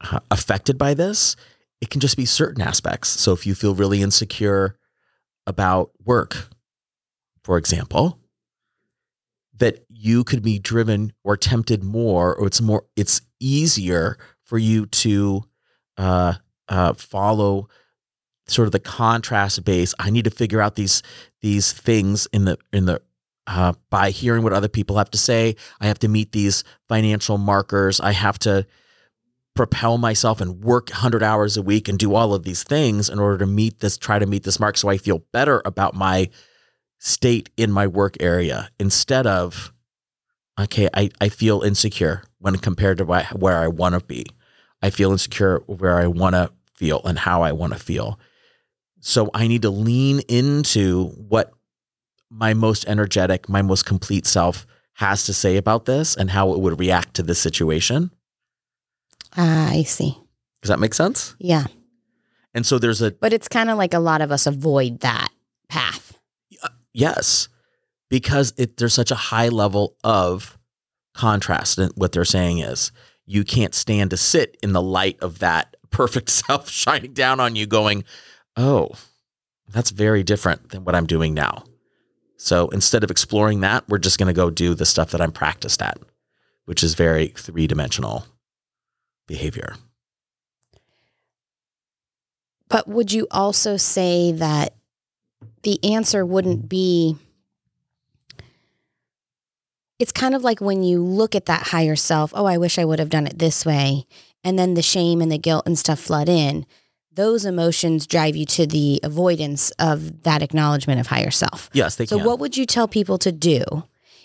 [0.00, 1.36] uh, affected by this
[1.80, 4.76] it can just be certain aspects so if you feel really insecure
[5.50, 6.48] about work,
[7.44, 8.18] for example,
[9.56, 14.86] that you could be driven or tempted more, or it's more, it's easier for you
[14.86, 15.42] to
[15.98, 16.34] uh,
[16.68, 17.68] uh, follow
[18.46, 19.94] sort of the contrast base.
[19.98, 21.02] I need to figure out these
[21.42, 23.02] these things in the in the
[23.50, 25.56] uh, by hearing what other people have to say.
[25.80, 28.00] I have to meet these financial markers.
[28.00, 28.64] I have to
[29.56, 33.18] propel myself and work 100 hours a week and do all of these things in
[33.18, 36.30] order to meet this try to meet this mark so I feel better about my
[36.98, 39.72] state in my work area instead of
[40.58, 44.24] okay I, I feel insecure when compared to where I want to be
[44.80, 48.20] I feel insecure where I want to feel and how I want to feel
[49.00, 51.52] so I need to lean into what
[52.30, 56.60] my most energetic my most complete self has to say about this and how it
[56.60, 58.10] would react to this situation
[59.36, 60.16] Ah, I see.
[60.62, 61.66] does that make sense Yeah.
[62.52, 65.28] And so there's a But it's kind of like a lot of us avoid that
[65.68, 66.18] path.
[66.92, 67.48] yes,
[68.08, 70.58] because it there's such a high level of
[71.14, 71.78] contrast.
[71.78, 72.90] And what they're saying is
[73.24, 77.54] you can't stand to sit in the light of that perfect self shining down on
[77.54, 78.02] you, going,
[78.56, 78.90] "Oh,
[79.68, 81.62] that's very different than what I'm doing now."
[82.42, 85.30] So instead of exploring that, we're just going to go do the stuff that I'm
[85.30, 85.98] practiced at,
[86.64, 88.24] which is very three dimensional
[89.28, 89.74] behavior.
[92.70, 94.74] But would you also say that
[95.64, 97.18] the answer wouldn't be
[99.98, 102.86] it's kind of like when you look at that higher self, oh, I wish I
[102.86, 104.06] would have done it this way.
[104.42, 106.64] And then the shame and the guilt and stuff flood in.
[107.12, 111.68] Those emotions drive you to the avoidance of that acknowledgement of higher self.
[111.72, 112.24] Yes, they So, can.
[112.24, 113.64] So, what would you tell people to do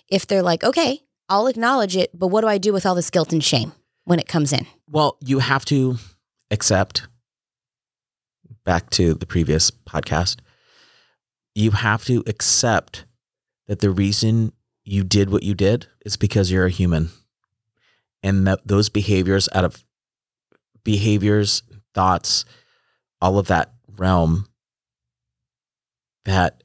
[0.07, 3.09] if they're like, okay, I'll acknowledge it, but what do I do with all this
[3.09, 3.71] guilt and shame
[4.03, 4.67] when it comes in?
[4.87, 5.97] Well, you have to
[6.51, 7.07] accept,
[8.63, 10.37] back to the previous podcast,
[11.55, 13.05] you have to accept
[13.67, 14.51] that the reason
[14.83, 17.09] you did what you did is because you're a human.
[18.21, 19.83] And that those behaviors out of
[20.83, 21.63] behaviors,
[21.95, 22.45] thoughts,
[23.21, 24.47] all of that realm
[26.25, 26.63] that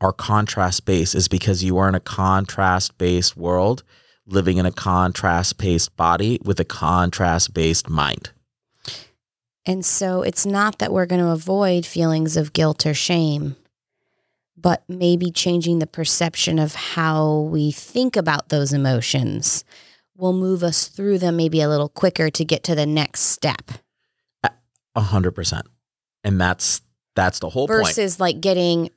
[0.00, 3.82] are contrast based is because you are in a contrast based world
[4.26, 8.30] living in a contrast based body with a contrast based mind.
[9.66, 13.56] And so it's not that we're going to avoid feelings of guilt or shame,
[14.56, 19.64] but maybe changing the perception of how we think about those emotions
[20.16, 23.72] will move us through them maybe a little quicker to get to the next step
[25.02, 25.66] hundred percent.
[26.22, 26.80] And that's
[27.16, 27.86] that's the whole point.
[27.86, 28.90] versus like getting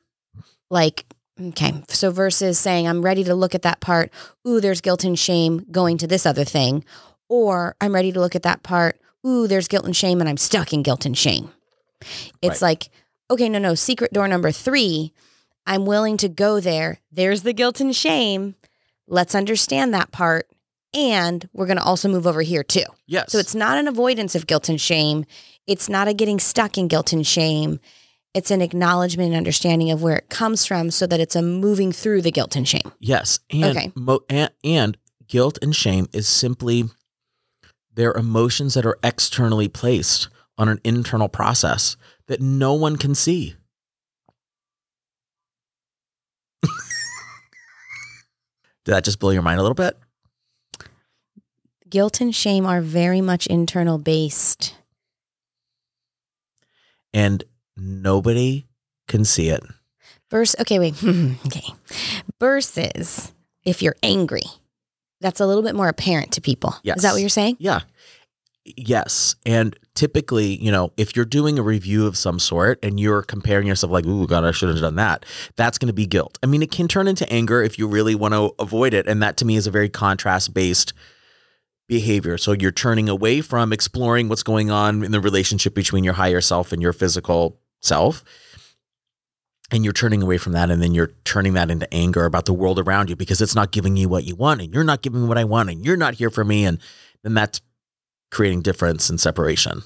[0.70, 1.06] like
[1.40, 4.12] okay so versus saying i'm ready to look at that part
[4.48, 6.84] ooh there's guilt and shame going to this other thing
[7.30, 10.36] or i'm ready to look at that part ooh there's guilt and shame and i'm
[10.36, 11.52] stuck in guilt and shame
[12.42, 12.70] it's Right.
[12.70, 12.90] like
[13.30, 15.14] okay no no secret door number 3
[15.68, 18.56] i'm willing to go there there's the guilt and shame
[19.08, 20.50] let's understand that part
[20.96, 23.32] and we're going to also move over here too Yes.
[23.32, 25.26] so it's not an avoidance of guilt and shame.
[25.68, 27.80] It's not a getting stuck in guilt and shame.
[28.34, 31.92] It's an acknowledgement and understanding of where it comes from so that it's a moving
[31.92, 32.92] through the guilt and shame.
[33.00, 33.40] Yes.
[33.52, 33.92] And, okay.
[33.96, 34.98] Mo- and, and
[35.28, 36.86] guilt and shame is simply
[37.94, 41.98] their emotions that are externally placed on an internal process
[42.28, 43.56] that no one can see.
[46.64, 46.72] Did
[48.86, 49.98] that just blow your mind a little bit?
[51.90, 54.77] Guilt and shame are very much internal based.
[57.14, 57.44] And
[57.76, 58.68] nobody
[59.08, 59.64] can see it.
[60.30, 61.02] Verse, okay, wait.
[61.46, 61.74] okay.
[62.40, 63.32] Versus
[63.64, 64.44] if you're angry,
[65.22, 66.76] that's a little bit more apparent to people.
[66.84, 66.98] Yes.
[66.98, 67.58] Is that what you're saying?
[67.60, 67.82] Yeah.
[68.66, 69.36] Yes.
[69.46, 73.66] And typically, you know, if you're doing a review of some sort and you're comparing
[73.66, 76.38] yourself like, ooh, God, I should have done that, that's going to be guilt.
[76.44, 79.08] I mean, it can turn into anger if you really want to avoid it.
[79.08, 80.94] And that to me is a very contrast based
[81.88, 82.38] behavior.
[82.38, 86.42] So you're turning away from exploring what's going on in the relationship between your higher
[86.42, 88.24] self and your physical self.
[89.70, 92.54] And you're turning away from that, and then you're turning that into anger about the
[92.54, 95.22] world around you because it's not giving you what you want, and you're not giving
[95.22, 96.64] me what I want, and you're not here for me.
[96.64, 96.80] And
[97.24, 97.60] then that's
[98.32, 99.84] creating difference and separation.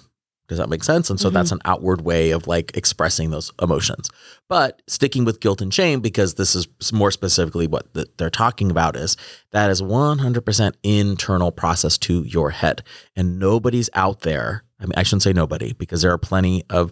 [0.52, 1.10] Does that make sense?
[1.10, 1.34] And so Mhm.
[1.34, 4.10] that's an outward way of like expressing those emotions.
[4.50, 8.70] But sticking with guilt and shame, because this is more specifically what th- they're talking
[8.70, 9.16] about, is
[9.52, 12.84] that is 100% internal process to your head.
[13.16, 14.66] And nobody's out there.
[14.78, 16.92] I mean, I shouldn't say nobody, because there are plenty of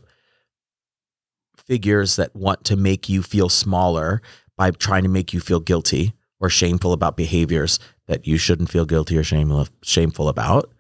[1.57, 4.22] figures that want to make you feel smaller
[4.55, 8.86] by trying to make you feel guilty or shameful about behaviors that you shouldn't feel
[8.86, 10.72] guilty or shame- shameful about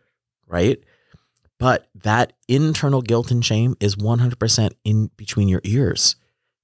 [0.47, 0.79] right?
[1.59, 6.15] But that internal guilt and shame is 100% in between your ears.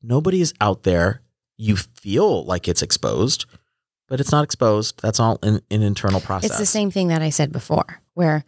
[0.02, 1.22] Nobody is out there.
[1.58, 3.46] You feel like it's exposed,
[4.08, 5.02] but it's not exposed.
[5.02, 6.52] That's all in an internal process.
[6.52, 8.44] It's the same thing that I said before, where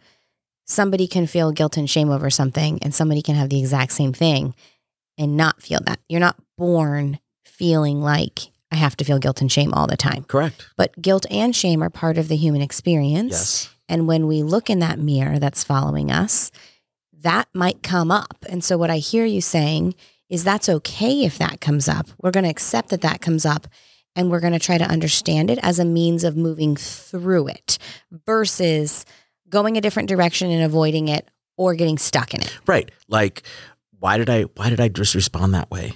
[0.66, 4.12] somebody can feel guilt and shame over something, and somebody can have the exact same
[4.12, 4.54] thing
[5.16, 6.00] and not feel that.
[6.08, 10.24] You're not born feeling like I have to feel guilt and shame all the time.
[10.24, 10.68] Correct.
[10.76, 13.32] But guilt and shame are part of the human experience.
[13.32, 13.70] Yes.
[13.88, 16.50] And when we look in that mirror that's following us,
[17.22, 18.44] that might come up.
[18.48, 19.94] And so, what I hear you saying
[20.28, 22.08] is that's okay if that comes up.
[22.22, 23.66] We're going to accept that that comes up
[24.14, 27.78] and we're going to try to understand it as a means of moving through it
[28.26, 29.04] versus
[29.48, 32.58] going a different direction and avoiding it or getting stuck in it.
[32.66, 32.90] Right.
[33.08, 33.42] Like,
[33.98, 35.94] why did I why did I just respond that way?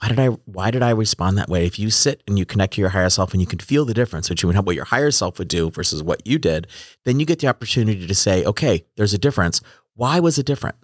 [0.00, 1.66] Why did I why did I respond that way?
[1.66, 3.94] If you sit and you connect to your higher self and you can feel the
[3.94, 6.66] difference between what your higher self would do versus what you did,
[7.04, 9.60] then you get the opportunity to say, okay, there's a difference.
[10.00, 10.76] Why was it different?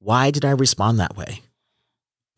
[0.00, 1.42] Why did I respond that way?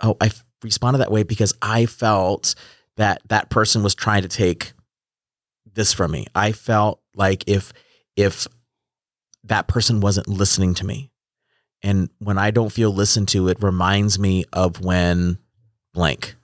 [0.03, 2.55] Oh, I f- responded that way because I felt
[2.99, 4.75] that that person was trying to take
[5.73, 6.27] this from me.
[6.35, 7.73] I felt like if
[8.15, 8.47] if
[9.45, 11.11] that person wasn't listening to me,
[11.83, 15.39] and when I don't feel listened to, it reminds me of when
[15.95, 16.37] blank.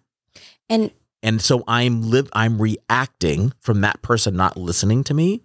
[0.70, 5.42] And And so I'm live I'm reacting from that person not listening to me.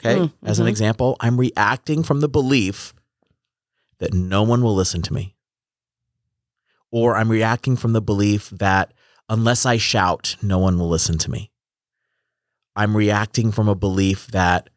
[0.00, 0.20] Okay?
[0.20, 0.70] Mm, As an mhm.
[0.70, 2.94] example, I'm reacting from the belief
[3.98, 5.34] that no one will listen to me.
[6.90, 8.92] Or I'm reacting from the belief that
[9.28, 11.50] unless I shout, no one will listen to me.
[12.74, 14.70] I'm reacting from a belief that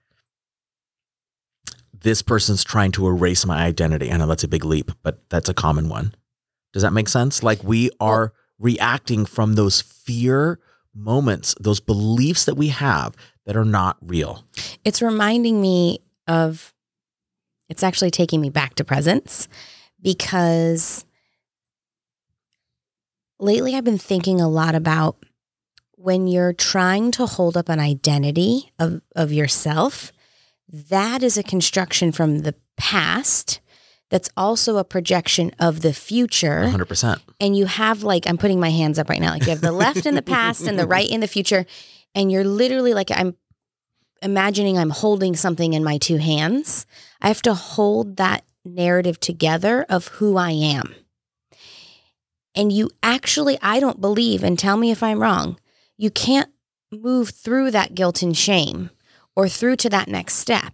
[1.93, 4.11] this person's trying to erase my identity.
[4.11, 6.15] I know that's a big leap, but that's a common one.
[6.73, 7.43] Does that make sense?
[7.43, 10.59] Like we are reacting from those fear
[10.93, 13.15] moments, those beliefs that we have
[13.45, 14.43] that are not real.
[14.83, 16.70] it's reminding me of
[17.71, 19.47] it's actually taking me back to presence
[20.01, 21.05] because
[23.39, 25.15] lately I've been thinking a lot about
[25.93, 30.11] when you're trying to hold up an identity of, of yourself,
[30.67, 33.61] that is a construction from the past
[34.09, 37.21] that's also a projection of the future 100%.
[37.39, 39.31] and you have like I'm putting my hands up right now.
[39.31, 41.65] Like you have the left in the past and the right in the future,
[42.13, 43.37] and you're literally like I'm
[44.21, 46.85] imagining I'm holding something in my two hands.
[47.21, 50.95] I have to hold that narrative together of who I am.
[52.55, 55.57] And you actually, I don't believe, and tell me if I'm wrong,
[55.97, 56.51] you can't
[56.91, 58.89] move through that guilt and shame
[59.35, 60.73] or through to that next step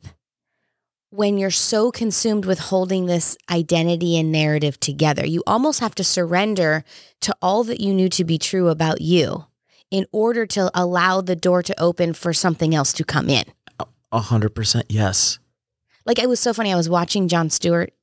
[1.10, 5.26] when you're so consumed with holding this identity and narrative together.
[5.26, 6.84] You almost have to surrender
[7.22, 9.46] to all that you knew to be true about you
[9.92, 13.46] in order to allow the door to open for something else to come in.
[13.80, 13.86] A
[14.20, 15.40] 100% yes.
[16.06, 16.72] Like it was so funny.
[16.72, 17.94] I was watching Jon Stewart.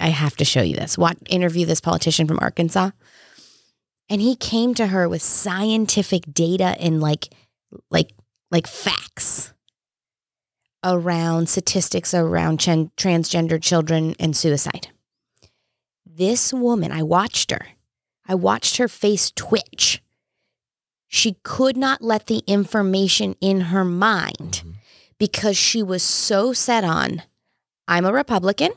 [0.00, 0.98] I have to show you this.
[0.98, 2.90] What interview this politician from Arkansas,
[4.10, 7.28] and he came to her with scientific data and like,
[7.90, 8.12] like,
[8.50, 9.54] like facts
[10.84, 14.88] around statistics around chen- transgender children and suicide.
[16.04, 17.68] This woman, I watched her.
[18.28, 20.02] I watched her face twitch.
[21.14, 24.74] She could not let the information in her mind Mhm.
[25.16, 27.22] because she was so set on
[27.86, 28.72] I'm a Republican,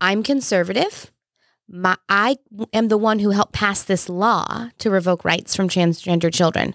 [0.00, 1.12] I'm conservative.
[1.68, 2.38] My, I
[2.72, 6.74] am the one who helped pass this law to revoke rights from transgender children.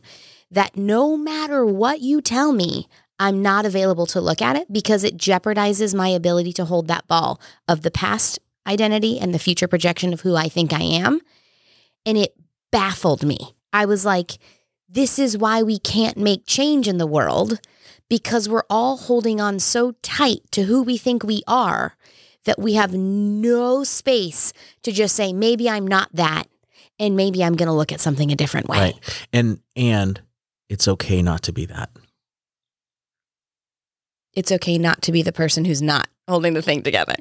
[0.53, 5.05] that no matter what you tell me, I'm not available to look at it because
[5.05, 9.67] it jeopardizes my ability to hold that ball of the past identity and the future
[9.69, 11.21] projection of who I think I am.
[12.05, 12.35] And it
[12.69, 13.55] baffled me.
[13.71, 14.39] I was like,
[14.91, 17.59] this is why we can't make change in the world
[18.09, 21.95] because we're all holding on so tight to who we think we are
[22.43, 24.51] that we have no space
[24.83, 26.47] to just say, maybe I'm not that.
[26.99, 28.77] And maybe I'm going to look at something a different way.
[28.77, 29.27] Right.
[29.31, 30.21] And and
[30.69, 31.89] it's okay not to be that.
[34.33, 37.15] It's okay not to be the person who's not holding the thing together.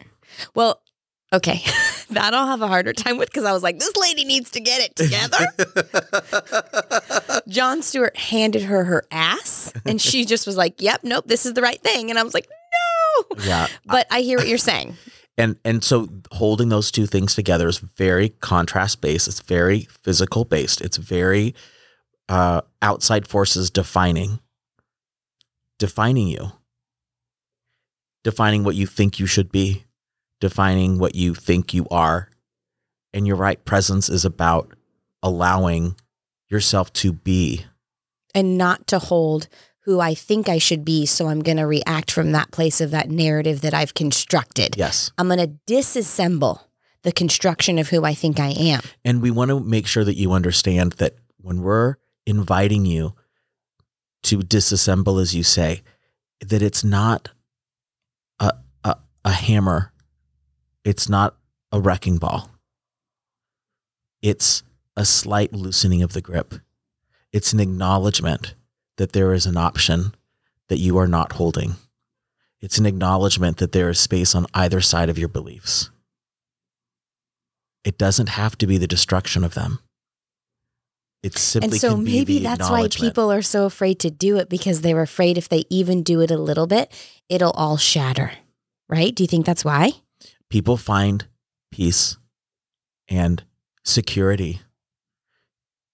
[0.55, 0.83] Well,
[1.33, 1.63] okay.
[2.11, 4.61] that I'll have a harder time with because I was like, this lady needs to
[4.61, 5.47] get it together.
[7.49, 11.55] Jon Stewart handed her her ass and she just was like, yep, nope, this is
[11.55, 12.11] the right thing.
[12.11, 13.45] And I was like, no.
[13.45, 13.67] Yeah.
[13.85, 14.97] But I hear what you're saying.
[15.39, 19.27] And and so holding those two things together is very contrast based.
[19.27, 20.81] It's very physical based.
[20.81, 21.55] It's very
[22.29, 24.41] uh, outside forces defining
[25.79, 26.53] defining you,
[28.23, 29.85] defining what you think you should be,
[30.39, 32.29] defining what you think you are.
[33.13, 34.73] And your right presence is about
[35.23, 35.97] allowing
[36.51, 37.65] yourself to be.
[38.35, 39.49] And not to hold
[39.85, 41.07] who I think I should be.
[41.07, 44.77] So I'm going to react from that place of that narrative that I've constructed.
[44.77, 45.11] Yes.
[45.17, 46.61] I'm going to disassemble
[47.03, 48.83] the construction of who I think I am.
[49.05, 51.97] And we want to make sure that you understand that when we're
[52.27, 53.15] inviting you
[54.25, 55.83] to disassemble, as you say,
[56.41, 57.31] that it's not
[58.39, 58.53] a,
[58.85, 59.93] a, a hammer,
[60.85, 61.37] it's not
[61.73, 62.51] a wrecking ball.
[64.21, 64.63] It's
[64.97, 66.55] a slight loosening of the grip.
[67.33, 68.55] It's an acknowledgement
[68.97, 70.15] that there is an option
[70.69, 71.77] that you are not holding.
[72.61, 75.91] It's an acknowledgement that there is space on either side of your beliefs.
[77.85, 79.79] It doesn't have to be the destruction of them.
[81.23, 84.81] It simply and so maybe that's why people are so afraid to do it because
[84.81, 86.93] they're afraid if they even do it a little bit,
[87.29, 88.33] it'll all shatter.
[88.89, 89.15] Right?
[89.15, 89.93] Do you think that's why?
[90.51, 91.27] people find
[91.71, 92.19] peace
[93.09, 93.45] and
[93.85, 94.61] security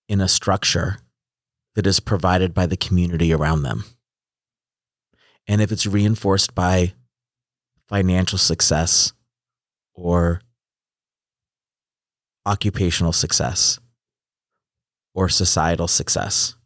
[0.08, 0.98] in a structure
[1.74, 3.84] that is provided by the community around them.
[5.46, 6.94] And if it's reinforced by
[7.86, 9.12] financial success
[9.94, 10.40] or
[12.44, 13.78] occupational success
[15.14, 16.56] or societal success,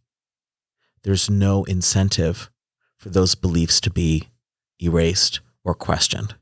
[1.02, 2.50] there's no incentive
[2.96, 4.28] for those beliefs to be
[4.78, 6.34] erased or questioned.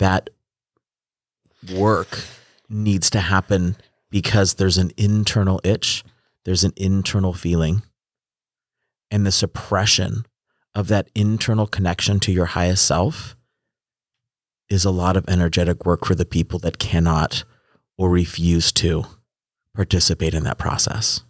[0.00, 0.30] that
[1.74, 2.18] work
[2.70, 3.76] needs to happen
[4.10, 6.04] because there's an internal itch,
[6.44, 7.82] there's an internal feeling,
[9.10, 10.24] and the suppression
[10.74, 13.36] of that internal connection to your highest self
[14.68, 17.44] is a lot of energetic work for the people that cannot
[17.98, 19.04] or refuse to
[19.74, 21.22] participate in that process.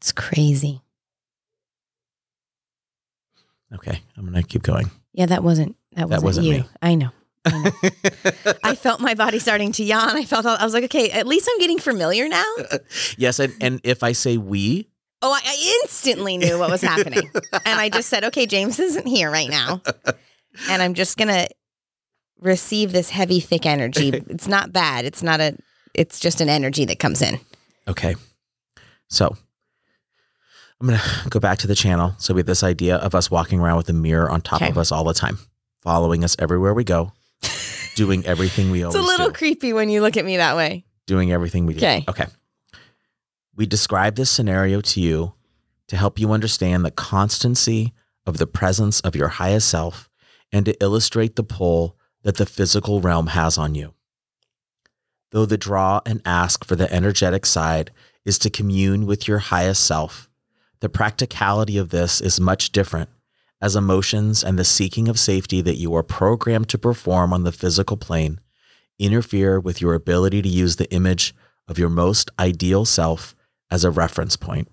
[0.00, 0.80] It's crazy.
[3.74, 4.90] Okay, I'm going to keep going.
[5.12, 6.52] Yeah, that wasn't that wasn't, wasn't you.
[6.58, 6.64] me.
[6.80, 7.10] I know.
[8.64, 10.16] I felt my body starting to yawn.
[10.16, 12.44] I felt I was like, okay, at least I'm getting familiar now.
[13.16, 14.88] yes, and, and if I say we,
[15.20, 17.28] Oh, I, I instantly knew what was happening.
[17.52, 19.82] and I just said, okay, James isn't here right now.
[20.70, 21.48] And I'm just going to
[22.40, 24.10] receive this heavy, thick energy.
[24.10, 25.04] It's not bad.
[25.04, 25.56] It's not a,
[25.92, 27.40] it's just an energy that comes in.
[27.88, 28.14] Okay.
[29.08, 29.36] So
[30.80, 32.14] I'm going to go back to the channel.
[32.18, 34.70] So we have this idea of us walking around with a mirror on top Okay.
[34.70, 35.38] of us all the time,
[35.82, 37.10] following us everywhere we go,
[37.98, 38.94] doing everything we always.
[38.94, 40.84] It's a little do, creepy when you look at me that way.
[41.06, 41.78] doing everything we do.
[41.78, 42.04] Okay.
[42.08, 42.26] Okay.
[43.56, 45.34] We describe this scenario to you
[45.88, 47.92] to help you understand the constancy
[48.24, 50.08] of the presence of your highest self
[50.52, 53.94] and to illustrate the pull that the physical realm has on you.
[55.32, 57.90] Though the draw and ask for the energetic side
[58.24, 60.30] is to commune with your highest self,
[60.80, 63.10] the practicality of this is much different
[63.60, 67.52] as emotions and the seeking of safety that you are programmed to perform on the
[67.52, 68.40] physical plane
[68.98, 71.34] interfere with your ability to use the image
[71.68, 73.34] of your most ideal self
[73.70, 74.68] as a reference point.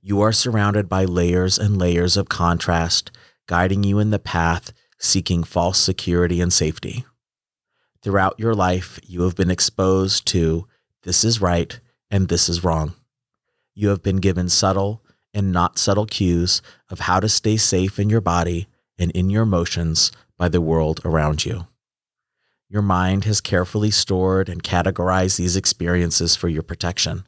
[0.00, 3.10] You are surrounded by layers and layers of contrast,
[3.46, 7.04] guiding you in the path seeking false security and safety.
[8.02, 10.66] Throughout your life, you have been exposed to
[11.02, 11.78] this is right
[12.10, 12.94] and this is wrong.
[13.74, 15.02] You have been given subtle
[15.36, 18.66] and not subtle cues of how to stay safe in your body
[18.98, 21.66] and in your emotions by the world around you.
[22.70, 27.26] Your mind has carefully stored and categorized these experiences for your protection.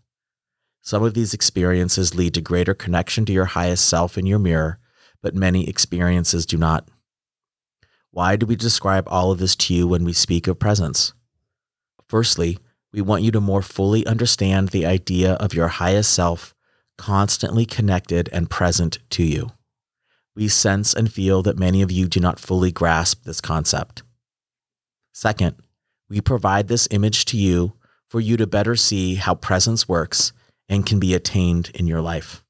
[0.81, 4.79] Some of these experiences lead to greater connection to your highest self in your mirror,
[5.23, 6.89] but many experiences do not.
[8.11, 11.13] Why do we describe all of this to you when we speak of presence?
[12.09, 12.57] Firstly,
[12.91, 16.55] we want you to more fully understand the idea of your highest self
[16.99, 19.53] constantly connected and present to you.
[20.37, 24.03] We sense and feel that many of you do not fully grasp this concept.
[25.15, 25.57] Second,
[26.09, 27.73] we provide this image to you
[28.07, 30.33] for you to better see how presence works
[30.69, 32.45] and can be attained in your life.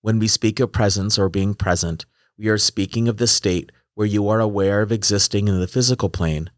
[0.00, 2.06] When we speak of presence or being present,
[2.38, 6.08] we are speaking of the state where you are aware of existing in the physical
[6.08, 6.50] plane,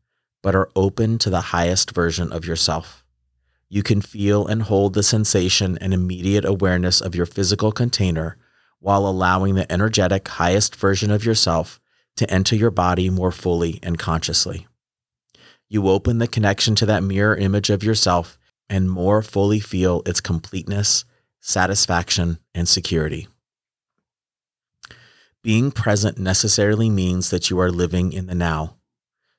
[0.42, 2.99] but are open to the highest version of yourself.
[3.72, 8.36] You can feel and hold the sensation and immediate awareness of your physical container
[8.80, 11.80] while allowing the energetic highest version of yourself
[12.16, 14.66] to enter your body more fully and consciously.
[15.68, 18.36] You open the connection to that mirror image of yourself
[18.68, 21.04] and more fully feel its completeness,
[21.40, 23.28] satisfaction, and security.
[25.44, 28.78] Being present necessarily means that you are living in the now.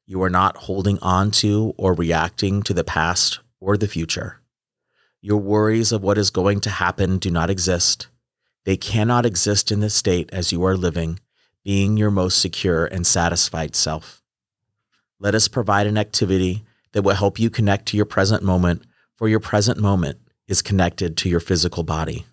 [0.05, 4.41] You are not holding on to or reacting to the past or the future.
[5.21, 8.07] Your worries of what is going to happen do not exist.
[8.65, 11.21] They cannot exist in this state as you are living,
[11.63, 14.21] being your most secure and satisfied self
[15.21, 18.81] let us provide an activity that will help you connect to your present moment,
[19.15, 22.25] for your present moment is connected to your physical body.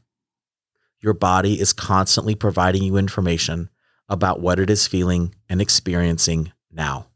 [1.01, 3.69] Your body is constantly providing you information
[4.09, 7.09] about what it is feeling and experiencing now.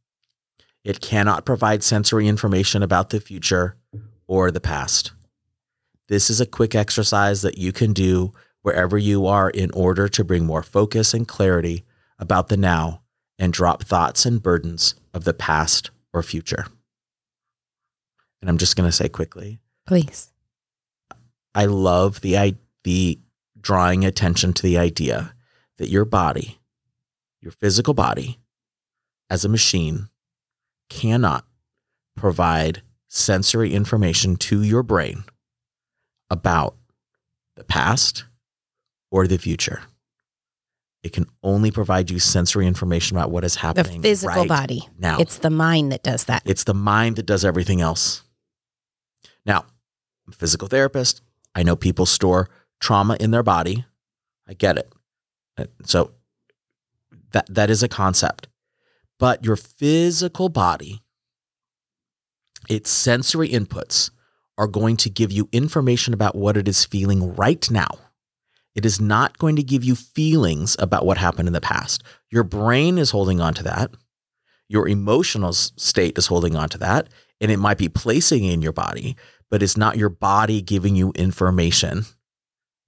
[0.85, 3.77] It cannot provide sensory information about the future
[4.27, 5.13] or the past.
[6.09, 10.25] This is a quick exercise that you can do wherever you are in order to
[10.25, 11.85] bring more focus and clarity
[12.19, 13.03] about the now
[13.39, 16.67] and drop thoughts and burdens of the past or future.
[18.41, 20.31] And I'm just going to say quickly, please.
[21.55, 23.21] I love the the
[23.61, 25.35] drawing attention to the idea
[25.79, 26.59] that your body,
[27.41, 28.39] your physical body
[29.31, 30.09] as a machine
[30.93, 31.47] cannot
[32.17, 35.25] provide sensory information to your brain
[36.31, 36.77] about
[37.57, 38.25] the past
[39.11, 39.83] or the future.
[41.03, 44.01] It can only provide you sensory information about what is happening.
[44.01, 44.89] The physical right body.
[44.99, 45.19] now.
[45.19, 46.43] It's the mind that does that.
[46.45, 48.23] It's the mind that does everything else.
[49.45, 49.65] Now,
[50.27, 51.23] I'm a physical therapist.
[51.55, 52.49] I know people store
[52.81, 53.85] trauma in their body.
[54.49, 54.93] I get it.
[55.59, 56.13] Uh, so
[57.33, 58.47] that that is a concept.
[59.23, 61.01] But your physical body,
[62.69, 64.11] its sensory inputs
[64.59, 67.87] are going to give you information about what it is feeling right now.
[68.75, 72.03] It is not going to give you feelings about what happened in the past.
[72.33, 73.93] Your brain is holding on to that.
[74.69, 77.09] Your emotional state is holding on to that.
[77.41, 79.15] And it might be placing in your body,
[79.53, 82.07] but it's not your body giving you information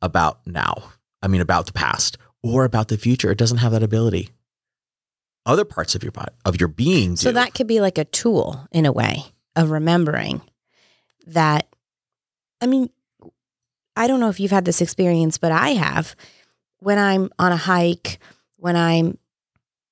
[0.03, 0.95] about now.
[1.23, 3.31] I mean, about the past or about the future.
[3.31, 4.31] It doesn't have that ability.
[5.47, 7.11] Other parts of your body, of your being.
[7.11, 7.17] Do.
[7.17, 9.25] So that could be like a tool in a way
[9.57, 10.41] of remembering
[11.27, 11.67] that.
[12.61, 12.89] I mean,
[13.97, 16.17] I don't know if you've had this experience, but I have.
[16.79, 18.19] When I'm on a hike,
[18.57, 19.19] when I'm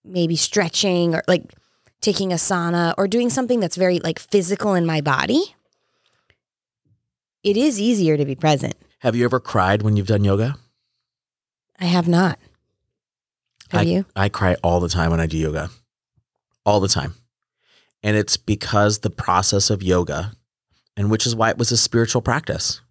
[0.05, 1.53] maybe stretching or like
[2.01, 5.55] taking a sauna or doing something that's very like physical in my body,
[7.43, 8.75] it is easier to be present.
[9.01, 10.57] Have you ever cried when you've done yoga?
[11.79, 12.39] I have not.
[13.73, 14.07] Have I, you?
[14.15, 15.71] I cry all the time when I do yoga.
[16.67, 17.15] All the time.
[18.03, 20.33] And it's because the process of yoga,
[20.95, 22.83] and which is why it was a spiritual practice.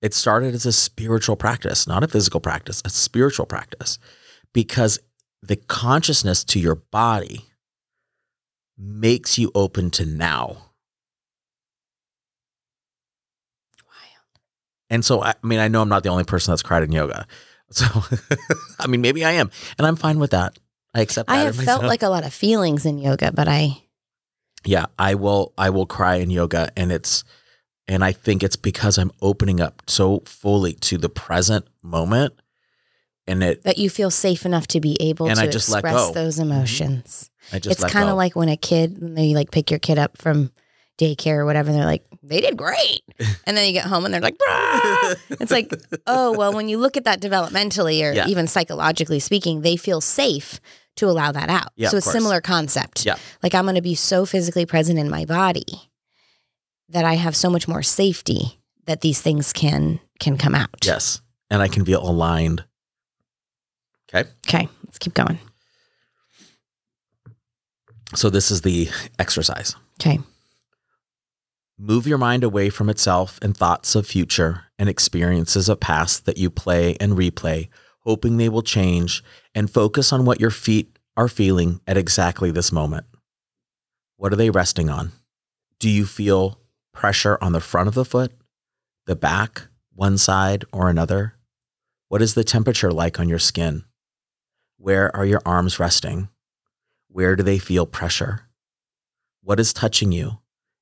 [0.00, 3.98] It started as a spiritual practice, not a physical practice, a spiritual practice,
[4.54, 4.98] because
[5.42, 7.44] the consciousness to your body
[8.78, 10.56] makes you open to now.
[13.84, 14.40] Wild.
[14.88, 17.26] And so, I mean, I know I'm not the only person that's cried in yoga.
[17.70, 17.84] So,
[18.78, 20.58] I mean, maybe I am, and I'm fine with that.
[20.94, 21.28] I accept.
[21.28, 23.82] That I have felt like a lot of feelings in yoga, but I.
[24.64, 25.52] Yeah, I will.
[25.58, 27.24] I will cry in yoga, and it's
[27.88, 32.34] and I think it's because I'm opening up so fully to the present moment
[33.26, 36.10] and it that you feel safe enough to be able And to I just express
[36.12, 36.50] those mm-hmm.
[36.50, 37.30] emotions.
[37.52, 39.98] I just It's kind of like when a kid, when they like pick your kid
[39.98, 40.52] up from
[40.98, 43.02] daycare or whatever, and they're like, they did great.
[43.46, 45.72] And then you get home and they're like, "Brah." it's like,
[46.08, 48.26] oh, well, when you look at that developmentally or Yeah.
[48.26, 50.58] even psychologically speaking, they feel safe
[50.96, 51.68] to allow that out.
[51.76, 53.06] Yeah, so a similar concept.
[53.06, 53.14] Yeah.
[53.42, 55.64] Like I'm going to be so physically present in my body
[56.88, 60.84] that I have so much more safety that these things can can come out.
[60.84, 61.20] yes,
[61.50, 62.64] and I can feel aligned.
[64.12, 65.38] Okay, Okay, let's keep going.
[68.14, 68.88] so this is the
[69.18, 69.74] exercise.
[70.00, 70.18] Okay.
[71.78, 76.38] Move your mind away from itself and thoughts of future and experiences of past that
[76.38, 77.68] you play and replay,
[78.00, 79.22] hoping they will change,
[79.54, 83.04] and focus on what your feet are feeling at exactly this moment.
[84.16, 85.12] What are they resting on?
[85.78, 86.58] Do you feel
[86.94, 88.32] pressure on the front of the foot,
[89.04, 91.34] the back, one side or another?
[92.08, 93.84] What is the temperature like on your skin?
[94.78, 96.30] Where are your arms resting?
[97.08, 98.48] Where do they feel pressure?
[99.42, 100.38] What is touching you?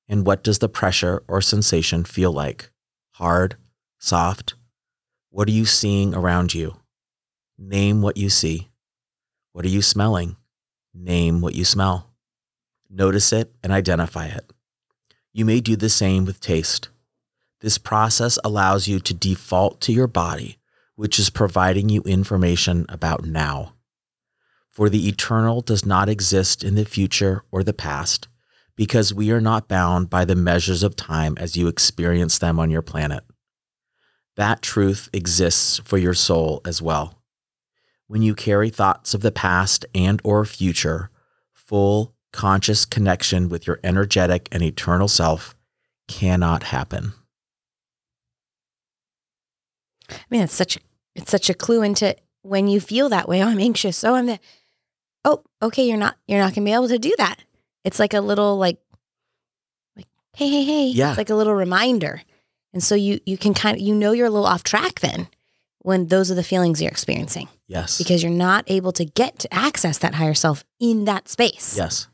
[0.09, 2.71] And what does the pressure or sensation feel like?
[3.13, 3.57] Hard?
[3.99, 4.55] Soft?
[5.31, 6.77] What are you seeing around you?
[7.59, 8.71] Name what you see.
[9.53, 10.37] What are you smelling?
[10.93, 12.11] Name what you smell.
[12.91, 14.53] Notice it and identify it.
[15.33, 16.91] You may do the same with taste.
[17.61, 20.59] This process allows you to default to your body,
[20.97, 23.75] which is providing you information about now.
[24.69, 28.29] For the eternal does not exist in the future or the past,
[28.77, 32.71] because we are not bound by the measures of time as you experience them on
[32.71, 33.25] your planet.
[34.37, 37.23] That truth exists for your soul as well.
[38.07, 41.11] When you carry thoughts of the past and or future,
[41.53, 45.55] full conscious connection with your energetic and eternal self
[46.09, 47.13] cannot happen.
[50.11, 50.81] I mean, it's such a,
[51.15, 53.43] it's such a clue into when you feel that way.
[53.43, 54.05] Oh, I'm anxious.
[54.05, 54.39] Oh, I'm the.
[55.25, 55.89] Oh, okay.
[55.89, 56.17] You're not.
[56.27, 57.37] You're not gonna be able to do that.
[57.85, 58.79] It's like a little like,
[59.97, 60.87] like hey, hey, hey.
[60.89, 61.11] Yeah.
[61.11, 62.23] It's like a little reminder,
[62.73, 65.29] and so you you can kind of you know you're a little off track then
[65.81, 67.99] when those are the feelings you're experiencing Yes.
[67.99, 71.77] because you're not able to get to access that higher self in that space.
[71.77, 72.09] Yes.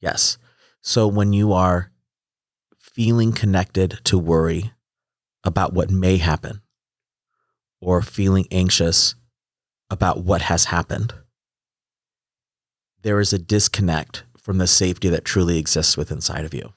[0.00, 0.36] Yes.
[0.82, 1.90] So when you are
[2.78, 4.72] feeling connected to worry
[5.44, 6.60] about what may happen
[7.80, 9.14] or feeling anxious
[9.90, 11.14] about what has happened,
[13.02, 16.72] there is a disconnect from the safety that truly exists within inside of you.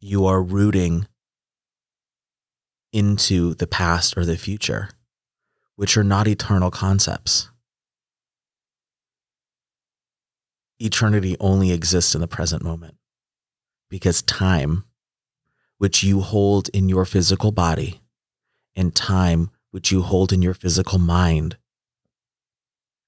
[0.00, 1.06] You are rooting
[2.92, 4.90] into the past or the future,
[5.76, 7.48] which are not eternal concepts.
[10.78, 12.96] Eternity only exists in the present moment
[13.88, 14.84] because time,
[15.78, 18.00] which you hold in your physical body,
[18.74, 21.56] and time, which you hold in your physical mind,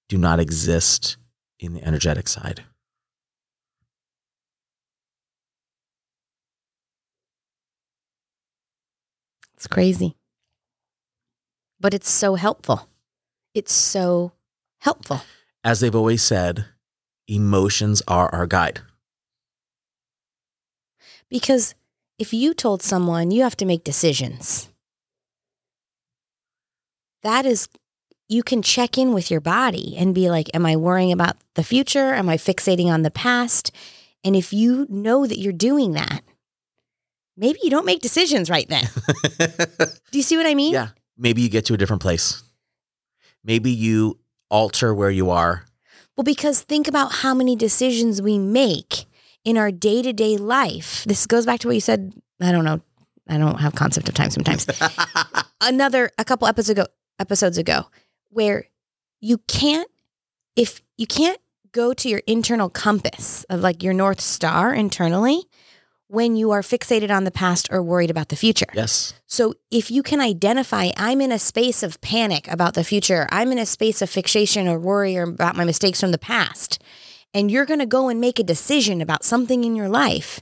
[0.09, 1.17] do not exist
[1.59, 2.65] in the energetic side.
[9.55, 10.17] It's crazy.
[11.81, 12.89] But it's so helpful.
[13.55, 14.33] It's so
[14.81, 15.23] helpful.
[15.63, 16.67] As they've always said,
[17.29, 18.81] emotions are our guide.
[21.31, 21.75] Because
[22.19, 24.69] if you told someone you have to make decisions,
[27.23, 27.69] that is,
[28.35, 31.65] you can check in with your body and be like, Am I worrying about the
[31.65, 32.13] future?
[32.15, 33.71] Am I fixating on the past?
[34.25, 36.23] And if you know that you're doing that,
[37.37, 38.85] maybe you don't make decisions right then.
[40.11, 40.73] Do you see what I mean?
[40.73, 40.89] Yeah.
[41.17, 42.43] Maybe you get to a different place.
[43.45, 44.19] Maybe you
[44.51, 45.65] alter where you are.
[46.17, 49.05] Well, because think about how many decisions we make
[49.45, 51.05] in our day to day life.
[51.05, 52.15] This goes back to what you said.
[52.41, 52.81] I don't know.
[53.29, 54.67] I don't have concept of time sometimes.
[55.61, 56.87] Another, a couple episodes ago,
[57.19, 57.87] episodes ago,
[58.35, 58.67] where
[59.21, 59.89] you can't,
[60.57, 61.41] if you can't
[61.73, 65.45] go to your internal compass of like your North Star internally
[66.09, 68.67] when you are fixated on the past or worried about the future.
[68.75, 69.15] yes.
[69.27, 73.51] So if you can identify, I'm in a space of panic about the future, I'm
[73.51, 76.81] in a space of fixation or worry or about my mistakes from the past,
[77.33, 80.41] and you're going to go and make a decision about something in your life,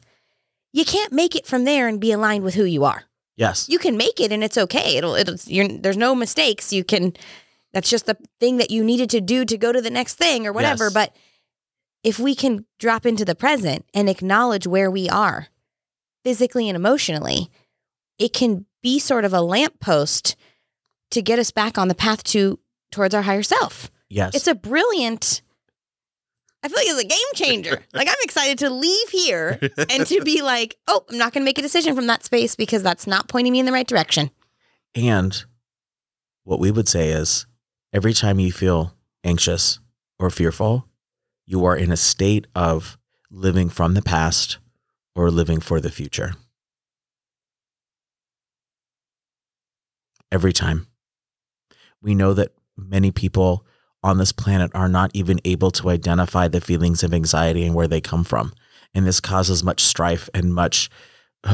[0.72, 3.04] you can't make it from there and be aligned with who you are.
[3.36, 3.68] Yes.
[3.68, 4.96] You can make it and it's okay.
[4.96, 6.72] It'll, it'll, you're, there's no mistakes.
[6.72, 7.14] You can,
[7.72, 10.46] that's just the thing that you needed to do to go to the next thing
[10.46, 10.84] or whatever.
[10.84, 10.94] Yes.
[10.94, 11.16] But
[12.04, 15.48] if we can drop into the present and acknowledge where we are
[16.24, 17.50] physically and emotionally,
[18.18, 20.36] it can be sort of a lamppost
[21.10, 22.58] to get us back on the path to
[22.90, 23.90] towards our higher self.
[24.08, 24.34] yes.
[24.34, 25.42] It's a brilliant
[26.64, 27.82] I feel like it's a game changer.
[27.92, 29.58] like I'm excited to leave here
[29.90, 32.54] and to be like, "Oh, I'm not going to make a decision from that space
[32.54, 34.30] because that's not pointing me in the right direction."
[34.94, 35.44] and
[36.44, 37.46] what we would say is
[37.92, 39.78] every time you feel anxious
[40.18, 40.88] or fearful,
[41.46, 42.98] you are in a state of
[43.30, 44.58] living from the past
[45.14, 46.34] or living for the future.
[50.30, 50.86] Every time.
[52.00, 53.66] We know that many people
[54.02, 57.86] on this planet are not even able to identify the feelings of anxiety and where
[57.86, 58.52] they come from.
[58.94, 60.90] And this causes much strife and much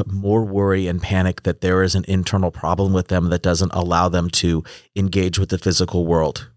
[0.06, 4.08] more worry and panic that there is an internal problem with them that doesn't allow
[4.08, 4.62] them to
[4.94, 6.50] engage with the physical world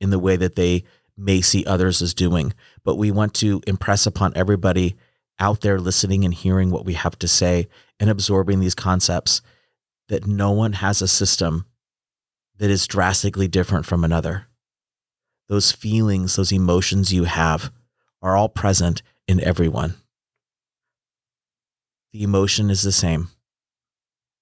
[0.00, 0.84] in the way that they
[1.16, 2.52] may see others as doing.
[2.82, 4.96] But we want to impress upon everybody
[5.38, 7.68] out there listening and hearing what we have to say
[8.00, 9.40] and absorbing these concepts
[10.08, 11.64] that no one has a system
[12.58, 14.46] that is drastically different from another.
[15.48, 17.70] those feelings, those emotions you have
[18.22, 19.94] are all present in everyone.
[22.14, 23.30] The emotion is the same.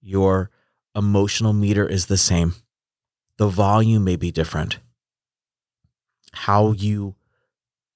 [0.02, 0.50] Your
[0.94, 2.54] emotional meter is the same.
[3.38, 4.78] The volume may be different.
[6.34, 7.14] How you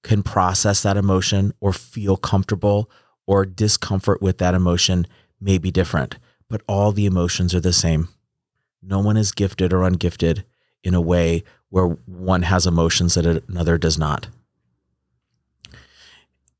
[0.03, 2.91] can process that emotion or feel comfortable
[3.27, 5.07] or discomfort with that emotion
[5.43, 6.17] may be different,
[6.49, 8.09] but all the emotions are the same.
[8.81, 10.45] No one is gifted or ungifted
[10.85, 14.29] in a way where one has emotions that another does not.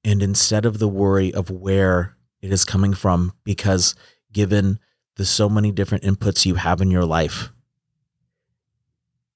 [0.05, 3.95] And instead of the worry of where it is coming from, because
[4.33, 4.79] given
[5.17, 7.51] the so many different inputs you have in your life,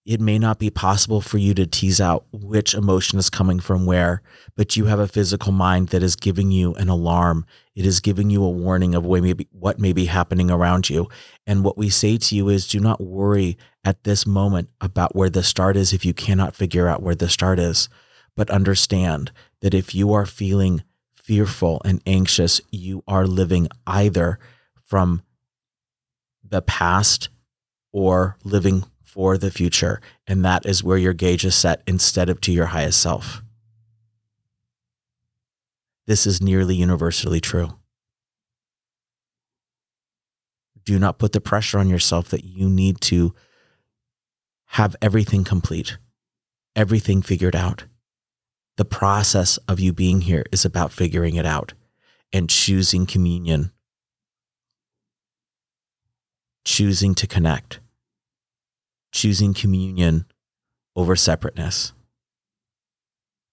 [0.07, 3.85] it may not be possible for you to tease out which emotion is coming from
[3.85, 4.23] where,
[4.57, 7.45] but you have a physical mind that is giving you an alarm.
[7.75, 11.09] It is giving you a warning of what may be happening around you.
[11.47, 15.31] And what we say to you is do not worry at this moment about where
[15.31, 17.89] the start is if you cannot figure out where the start is.
[18.35, 20.83] But understand that if you are feeling
[21.31, 24.37] fearful and anxious, you are living either
[24.83, 25.23] from
[26.43, 27.29] the past
[27.93, 30.01] or living for the future.
[30.27, 33.45] And that is where your gauge is set instead of to your highest self.
[36.09, 37.79] This is nearly universally true.
[40.83, 43.37] Do not put the pressure on yourself that you need to
[44.71, 45.97] have everything complete,
[46.75, 47.85] everything figured out.
[48.81, 51.75] The process of you being here is about figuring it out
[52.33, 53.73] and choosing communion,
[56.65, 57.81] choosing to connect
[59.13, 60.25] choosing communion
[60.97, 61.93] over separateness,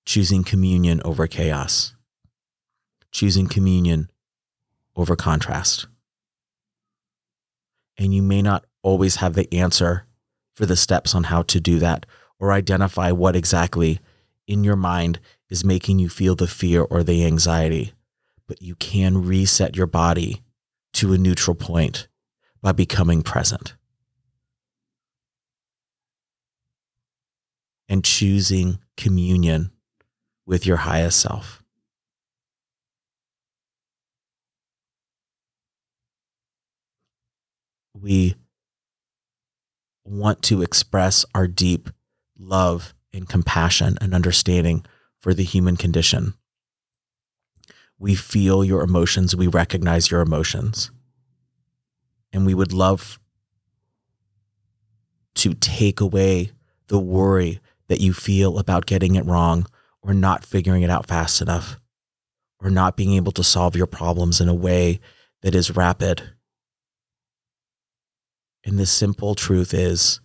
[0.05, 1.93] choosing communion over chaos,
[3.11, 4.09] choosing communion
[4.95, 5.87] over contrast.
[7.97, 10.05] And you may not always have the answer
[10.55, 12.05] for the steps on how to do that
[12.39, 13.99] or identify what exactly
[14.47, 15.19] in your mind
[15.49, 17.93] is making you feel the fear or the anxiety.
[18.47, 20.41] But you can reset your body
[20.93, 22.07] to a neutral point
[22.61, 23.75] by becoming present.
[27.89, 29.71] and choosing communion
[30.45, 31.63] with your highest self.
[37.99, 38.35] We
[40.05, 41.89] want to express our deep
[42.37, 44.85] love and compassion and understanding
[45.19, 46.33] for the human condition.
[47.99, 50.91] We feel your emotions, we recognize your emotions.
[52.31, 53.19] And we would love
[55.35, 56.51] to take away
[56.87, 59.65] the worry that you feel about getting it wrong
[60.01, 61.79] or not figuring it out fast enough
[62.59, 64.99] or not being able to solve your problems in a way
[65.41, 66.31] that is rapid.
[68.63, 70.19] And the simple truth is,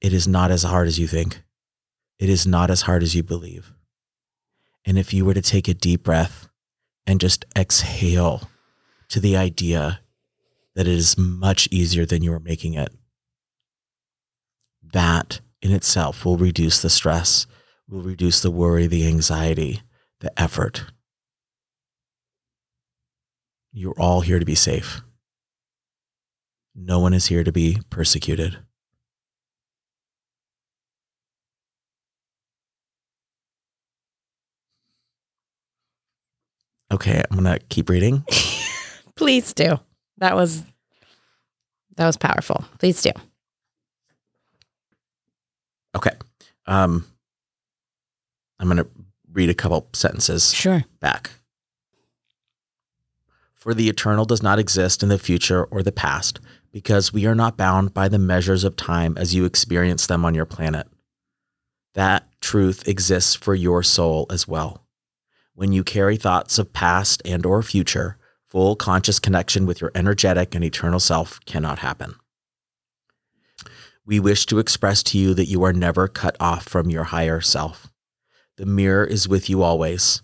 [0.00, 1.42] it is not as hard as you think.
[2.18, 3.72] It is not as hard as you believe.
[4.84, 6.48] And if you were to take a deep breath
[7.06, 8.48] and just exhale
[9.08, 10.00] to the idea
[10.74, 12.92] that it is much easier than you are making it,
[14.82, 17.46] that in itself will reduce the stress,
[17.88, 19.82] will reduce the worry, the anxiety,
[20.20, 20.84] the effort.
[23.72, 25.02] You're all here to be safe.
[26.74, 28.58] No one is here to be persecuted.
[36.92, 38.24] Okay, I'm to keep reading.
[39.14, 39.78] Please do.
[40.18, 40.62] That was
[41.96, 42.64] that was powerful.
[42.78, 43.10] Please do.
[45.94, 46.12] Okay.
[46.66, 47.04] Um,
[48.58, 48.88] I'm to
[49.32, 50.84] read a couple sentences sure.
[51.00, 51.30] back.
[53.54, 56.40] For the eternal does not exist in the future or the past,
[56.72, 60.34] because we are not bound by the measures of time as you experience them on
[60.34, 60.86] your planet.
[61.94, 64.86] That truth exists for your soul as well.
[65.54, 70.54] When you carry thoughts of past and or future, full conscious connection with your energetic
[70.54, 72.14] and eternal self cannot happen
[74.10, 77.40] we wish to express to you that you are never cut off from your higher
[77.40, 77.92] self.
[78.56, 80.20] The mirror is with you always.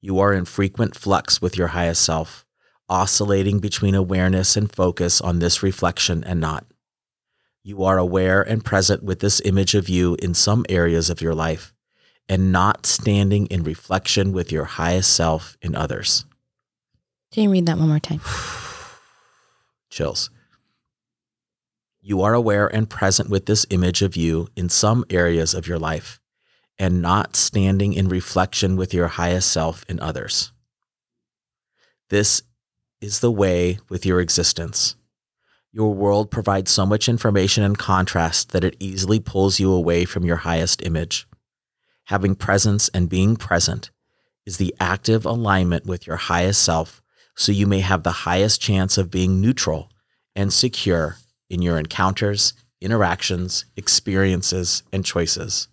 [0.00, 2.46] You are in frequent flux with your highest self,
[2.88, 6.64] oscillating between awareness and focus on this reflection and not.
[7.62, 11.34] You are aware and present with this image of you in some areas of your
[11.34, 11.74] life,
[12.28, 16.24] and not standing in reflection with your highest self in others.
[17.32, 18.20] Can you read that one more time?
[19.90, 20.30] Chills.
[22.00, 25.78] You are aware and present with this image of you in some areas of your
[25.78, 26.20] life
[26.78, 30.52] and not standing in reflection with your highest self in others.
[32.08, 32.42] This
[33.00, 34.96] is the way with your existence.
[35.72, 40.24] Your world provides so much information and contrast that it easily pulls you away from
[40.24, 41.26] your highest image.
[42.08, 43.90] Having presence and being present
[44.46, 47.02] is the active alignment with your highest self
[47.36, 49.90] so you may have the highest chance of being neutral
[50.34, 51.16] and secure
[51.50, 55.68] in your encounters, interactions, experiences, and choices.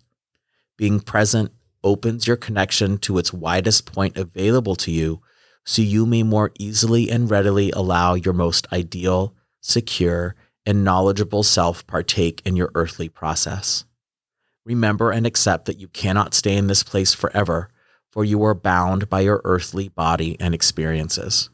[0.76, 5.22] Being present opens your connection to its widest point available to you
[5.64, 10.34] so you may more easily and readily allow your most ideal, secure,
[10.66, 13.86] and knowledgeable self partake in your earthly process.
[14.66, 17.70] Remember and accept that you cannot stay in this place forever,
[18.10, 21.50] for you are bound by your earthly body and experiences.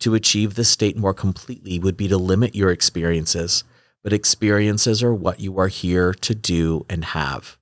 [0.00, 3.62] To achieve this state more completely would be to limit your experiences,
[4.02, 7.56] but experiences are what you are here to do and have.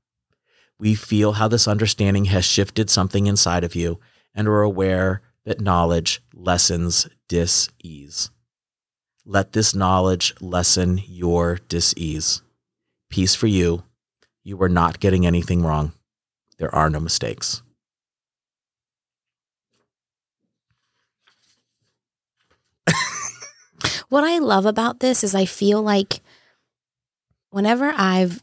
[0.78, 4.00] We feel how this understanding has shifted something inside of you
[4.34, 8.30] and are aware that knowledge lessens dis ease.
[9.26, 12.40] Let this knowledge lessen your dis ease.
[13.10, 13.84] Peace for you
[14.44, 15.92] you are not getting anything wrong.
[16.58, 17.62] There are no mistakes.
[24.08, 26.20] what I love about this is I feel like
[27.50, 28.42] whenever I've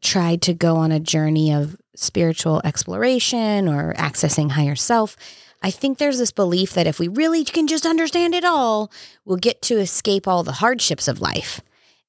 [0.00, 5.16] tried to go on a journey of spiritual exploration or accessing higher self,
[5.62, 8.90] I think there's this belief that if we really can just understand it all,
[9.24, 11.60] we'll get to escape all the hardships of life.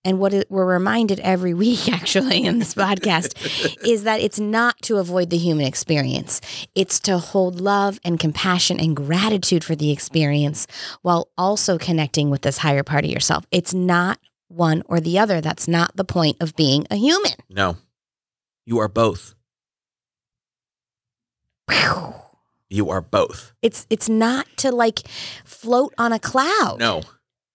[0.04, 3.36] And what we're reminded every week, actually, in this podcast,
[3.86, 6.42] is that it's not to avoid the human experience.
[6.76, 10.68] It's to hold love and compassion and gratitude for the experience
[11.02, 13.46] while also connecting with this higher part of yourself.
[13.52, 15.42] It's not one or the other.
[15.42, 17.34] That's not the point of being a human.
[17.50, 17.78] No,
[18.66, 19.36] you are both.
[22.70, 23.52] You are both.
[23.62, 25.02] It's it's not to like
[25.44, 26.78] float on a cloud.
[26.80, 27.02] No.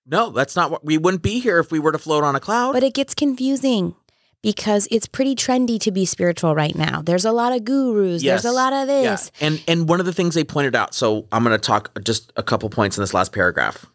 [0.06, 2.40] No, that's not what we wouldn't be here if we were to float on a
[2.40, 2.72] cloud.
[2.72, 3.94] But it gets confusing
[4.42, 7.02] because it's pretty trendy to be spiritual right now.
[7.02, 8.42] There's a lot of gurus, yes.
[8.42, 9.32] there's a lot of this.
[9.40, 9.46] Yeah.
[9.46, 12.32] And and one of the things they pointed out, so I'm going to talk just
[12.36, 13.86] a couple points in this last paragraph.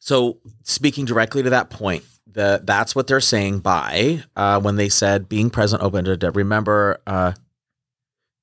[0.00, 4.88] So, speaking directly to that point, the that's what they're saying by uh, when they
[4.88, 7.32] said being present open to remember uh,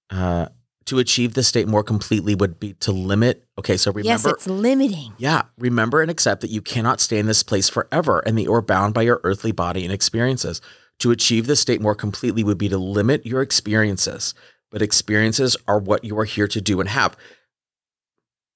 [0.09, 0.47] uh,
[0.89, 3.45] to achieve the state more completely would be to limit.
[3.59, 4.07] Okay, so remember.
[4.07, 5.13] Yes, it's limiting.
[5.19, 8.53] Yeah, remember and accept that you cannot stay in this place forever and that you
[8.55, 10.61] are bound by your earthly body and experiences.
[11.01, 14.33] To achieve the state more completely would be to limit your experiences,
[14.71, 17.15] but experiences are what you are here to do and have.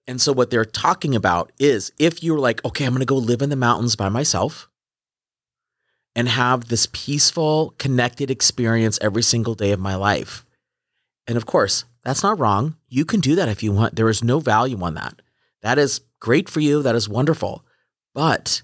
[0.07, 3.15] And so, what they're talking about is if you're like, okay, I'm going to go
[3.15, 4.67] live in the mountains by myself
[6.15, 10.45] and have this peaceful, connected experience every single day of my life.
[11.27, 12.76] And of course, that's not wrong.
[12.88, 13.95] You can do that if you want.
[13.95, 15.22] There is no value on that.
[15.62, 16.82] That is great for you.
[16.84, 17.66] That is wonderful.
[18.14, 18.62] But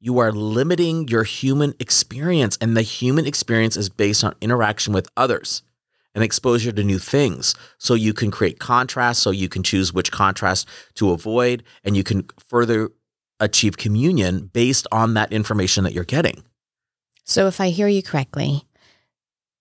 [0.00, 2.58] you are limiting your human experience.
[2.60, 5.62] And the human experience is based on interaction with others
[6.14, 7.54] and exposure to new things.
[7.78, 12.04] So you can create contrast, so you can choose which contrast to avoid, and you
[12.04, 12.90] can further
[13.40, 16.44] achieve communion based on that information that you're getting.
[17.24, 18.64] So if I hear you correctly,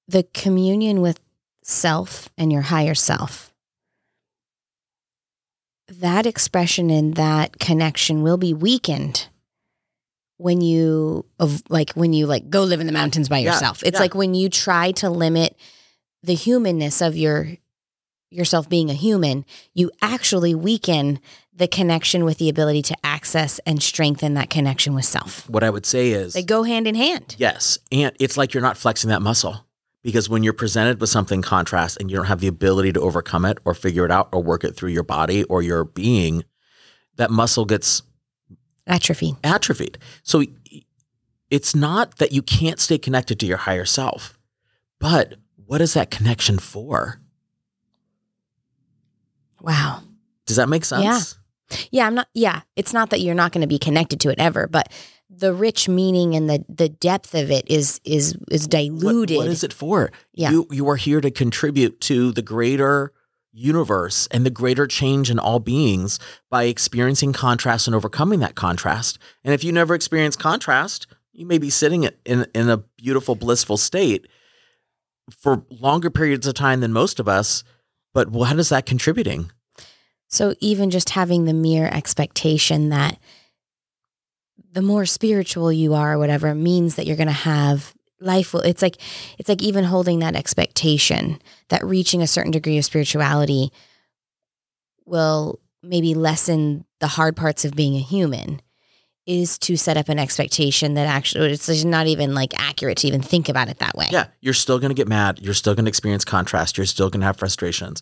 [0.07, 1.19] the communion with
[1.63, 3.53] self and your higher self.
[5.87, 9.27] That expression and that connection will be weakened
[10.37, 13.81] when you of like when you like go live in the mountains by yourself.
[13.81, 14.01] Yeah, it's yeah.
[14.01, 15.55] like when you try to limit
[16.23, 17.47] the humanness of your
[18.29, 21.19] yourself being a human, you actually weaken
[21.55, 25.47] the connection with the ability to access and strengthen that connection with self.
[25.49, 27.35] What I would say is they go hand in hand.
[27.37, 27.77] Yes.
[27.91, 29.62] And it's like you're not flexing that muscle
[30.03, 33.45] because when you're presented with something contrast and you don't have the ability to overcome
[33.45, 36.43] it or figure it out or work it through your body or your being
[37.15, 38.03] that muscle gets
[38.85, 39.35] atrophied.
[39.43, 39.97] atrophied.
[40.23, 40.43] So
[41.49, 44.37] it's not that you can't stay connected to your higher self
[44.99, 45.35] but
[45.65, 47.19] what is that connection for?
[49.59, 50.03] Wow.
[50.45, 51.03] Does that make sense?
[51.03, 51.19] Yeah
[51.91, 54.39] yeah i'm not yeah it's not that you're not going to be connected to it
[54.39, 54.91] ever but
[55.37, 59.37] the rich meaning and the the depth of it is is is diluted.
[59.37, 60.11] what, what is it for?
[60.33, 60.51] Yeah.
[60.51, 63.11] You you are here to contribute to the greater
[63.51, 66.19] universe and the greater change in all beings
[66.49, 69.19] by experiencing contrast and overcoming that contrast.
[69.43, 73.77] And if you never experience contrast, you may be sitting in in a beautiful blissful
[73.77, 74.27] state
[75.31, 77.63] for longer periods of time than most of us,
[78.13, 79.51] but what is that contributing?
[80.27, 83.19] So even just having the mere expectation that
[84.73, 88.61] the more spiritual you are or whatever means that you're going to have life will
[88.61, 88.97] it's like
[89.37, 93.71] it's like even holding that expectation that reaching a certain degree of spirituality
[95.05, 98.61] will maybe lessen the hard parts of being a human
[99.25, 103.21] is to set up an expectation that actually it's not even like accurate to even
[103.21, 104.07] think about it that way.
[104.11, 105.39] Yeah, you're still going to get mad.
[105.39, 106.77] You're still going to experience contrast.
[106.77, 108.01] You're still going to have frustrations.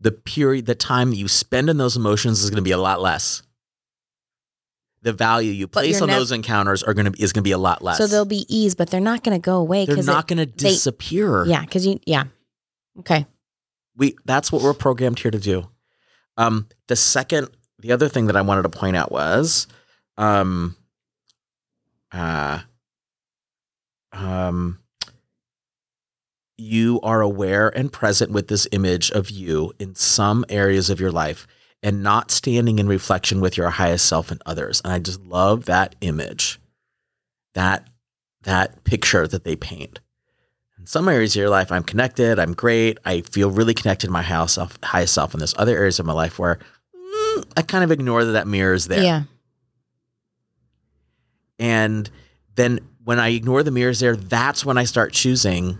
[0.00, 2.78] The period, the time that you spend in those emotions is going to be a
[2.78, 3.42] lot less.
[5.02, 7.58] The value you place on nev- those encounters are going to is to be a
[7.58, 7.96] lot less.
[7.96, 10.46] So they'll be ease, but they're not going to go away they're not going to
[10.46, 11.46] they- disappear.
[11.46, 12.24] yeah, because you yeah.
[12.98, 13.26] Okay.
[13.96, 15.68] we that's what we're programmed here to do.
[16.36, 17.48] Um, the second,
[17.78, 19.66] the other thing that I wanted to point out was,
[20.18, 20.76] um,
[22.12, 22.60] uh,
[24.12, 24.80] um,
[26.58, 31.12] you are aware and present with this image of you in some areas of your
[31.12, 31.46] life
[31.82, 34.80] and not standing in reflection with your highest self and others.
[34.84, 36.60] And I just love that image,
[37.54, 37.88] that
[38.42, 40.00] that picture that they paint.
[40.78, 44.12] In some areas of your life, I'm connected, I'm great, I feel really connected to
[44.12, 45.34] my highest self, highest self.
[45.34, 46.58] And there's other areas of my life where
[46.94, 49.02] mm, I kind of ignore that that mirror is there.
[49.02, 49.22] Yeah.
[51.58, 52.10] And
[52.54, 55.78] then when I ignore the mirrors there, that's when I start choosing,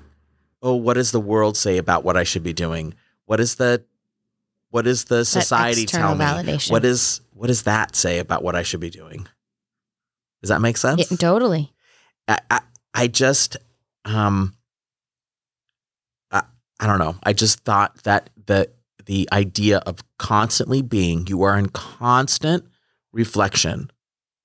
[0.63, 2.95] oh, what does the world say about what I should be doing?
[3.25, 3.83] What is the
[4.71, 6.25] what does the society tell me?
[6.25, 6.71] validation.
[6.71, 9.27] What is what does that say about what I should be doing?
[10.43, 11.11] Does that make sense?
[11.11, 11.73] Yeah, totally.
[12.29, 12.61] I, I
[12.95, 13.57] I just
[14.05, 14.55] um
[16.31, 16.43] I,
[16.79, 17.17] I don't know.
[17.23, 18.71] I just thought that the
[19.07, 22.65] the idea of constantly being you are in constant
[23.13, 23.91] reflection.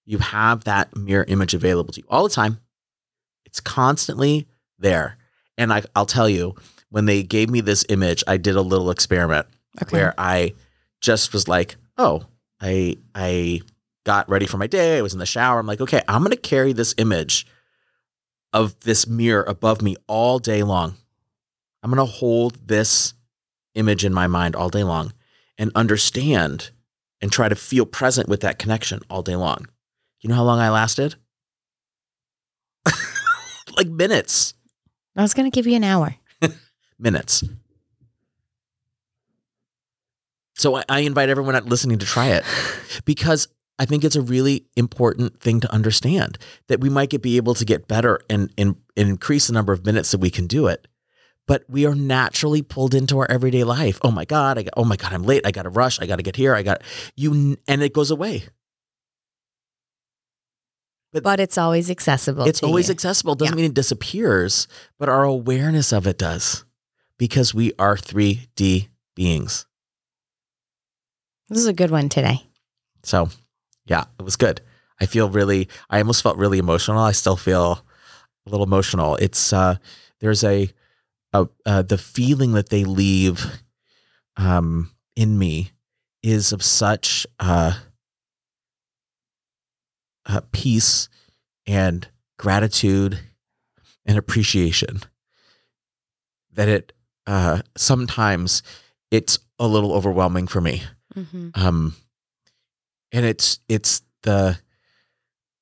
[0.06, 2.60] You have that mirror image available to you all the time.
[3.46, 4.48] It's constantly
[4.78, 5.18] there.
[5.58, 6.56] And I, I'll tell you,
[6.90, 9.48] when they gave me this image, I did a little experiment
[9.82, 9.98] Okay.
[9.98, 10.54] where I
[11.02, 12.26] just was like, oh,
[12.62, 13.62] I I
[14.06, 14.98] got ready for my day.
[14.98, 15.60] I was in the shower.
[15.60, 17.46] I'm like, okay, I'm gonna carry this image
[18.54, 20.96] of this mirror above me all day long.
[21.84, 23.14] I'm gonna hold this
[23.76, 25.14] image in my mind all day long
[25.58, 26.72] and understand
[27.22, 29.68] and try to feel present with that connection all day long.
[30.22, 31.16] You know how long I lasted?
[33.78, 34.54] like minutes.
[35.16, 36.16] I was going to give you an hour.
[37.00, 37.44] minutes.
[40.56, 42.44] So I, I invite everyone listening to try it
[43.06, 43.48] because
[43.78, 46.38] I think it's a really important thing to understand
[46.68, 49.74] that we might get, be able to get better and, and, and increase the number
[49.74, 50.88] of minutes that we can do it.
[51.48, 54.00] But we are naturally pulled into our everyday life.
[54.02, 55.46] Oh my God, I got, oh my God, I'm late.
[55.46, 56.00] I got to rush.
[56.00, 56.56] I got to get here.
[56.56, 56.82] I got
[57.16, 58.46] you, and it goes away.
[61.12, 62.46] But it's always accessible.
[62.46, 62.94] It's always you.
[62.94, 63.36] accessible.
[63.36, 63.62] Doesn't Yeah.
[63.62, 66.66] mean it disappears, but our awareness of it does
[67.18, 69.66] because we are 3D beings.
[71.50, 72.44] This is a good one today.
[73.04, 73.30] So,
[73.86, 74.62] yeah, it was good.
[75.00, 77.00] I feel really, I almost felt really emotional.
[77.00, 77.84] I still feel
[78.46, 79.16] a little emotional.
[79.18, 79.78] It's, uh,
[80.20, 80.70] there's a,
[81.34, 83.46] a uh, the feeling that they leave
[84.38, 85.72] um, in me
[86.24, 87.74] is of such uh,
[90.26, 91.10] uh, peace
[91.68, 93.20] and gratitude
[94.06, 95.02] and appreciation
[96.52, 96.94] that it
[97.28, 98.64] uh, sometimes
[99.12, 100.84] it's a little overwhelming for me
[101.16, 101.50] Mm-hmm.
[101.56, 101.96] um
[103.12, 104.58] and it's it's the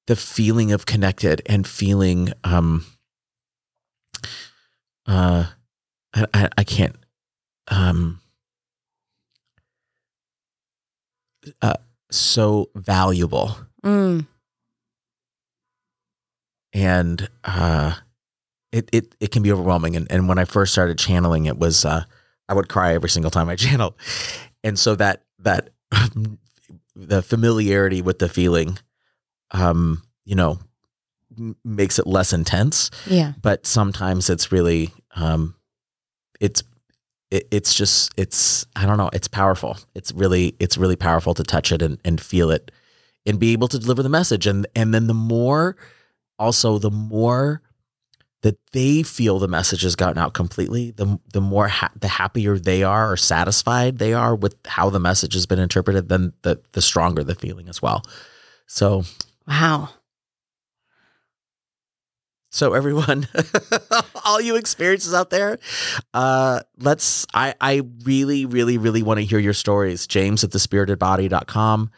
[0.08, 2.86] the feeling of connected and feeling um
[5.06, 5.45] uh
[6.14, 6.95] I, I, I can't
[7.70, 8.20] um
[11.62, 11.76] uh
[12.12, 14.26] so valuable Mm.
[16.72, 17.95] and uh
[18.72, 21.84] it it it can be overwhelming and and when I first started channeling it was
[21.86, 22.03] uh
[22.49, 23.95] I would cry every single time I channeled
[24.64, 25.70] and so that that
[26.95, 28.78] the familiarity with the feeling
[29.52, 30.60] um you know
[31.38, 32.90] m- makes it less intense.
[33.07, 33.34] Yeah.
[33.41, 35.56] but sometimes it's really um
[36.40, 36.64] it's
[37.32, 39.78] it, it's just it's i don't know it's powerful.
[39.95, 42.72] It's really it's really powerful to touch it and, and feel it
[43.26, 44.48] and be able to deliver the message.
[44.48, 45.76] And and then the more
[46.40, 47.61] also the more
[48.44, 52.57] that they feel the message has gotten out completely the the more ha- the happier
[52.57, 56.61] they are or satisfied they are with how the message has been interpreted then the
[56.72, 58.03] the stronger the feeling as well
[58.68, 59.03] so
[59.48, 59.90] Wow.
[62.52, 63.28] So everyone,
[64.26, 65.57] all you experiences out there,
[66.14, 70.06] uh, let's I I really, really, really want to hear your stories.
[70.06, 71.90] James at thespiritedbody.com.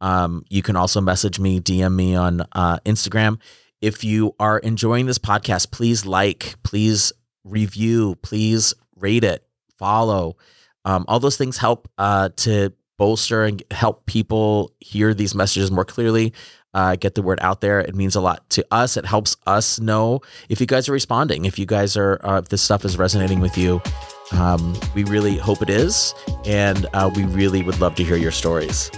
[0.00, 3.38] Um, you can also message me, DM me on uh, Instagram.
[3.80, 7.12] If you are enjoying this podcast, please like, please
[7.44, 9.46] review, please rate it,
[9.78, 10.36] follow.
[10.84, 15.84] Um, all those things help uh, to bolster and help people hear these messages more
[15.84, 16.32] clearly
[16.74, 17.80] uh, get the word out there.
[17.80, 18.96] It means a lot to us.
[18.96, 22.48] It helps us know if you guys are responding, if you guys are, uh, if
[22.48, 23.80] this stuff is resonating with you.
[24.32, 26.14] Um, we really hope it is.
[26.44, 28.90] And uh, we really would love to hear your stories.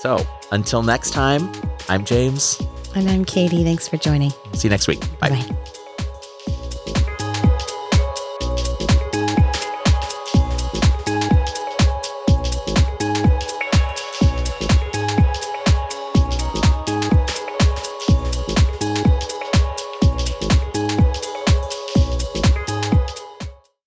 [0.00, 1.50] So until next time,
[1.88, 2.60] I'm James.
[2.94, 3.64] And I'm Katie.
[3.64, 4.30] Thanks for joining.
[4.52, 5.00] See you next week.
[5.20, 5.30] Bye.
[5.30, 5.76] Bye.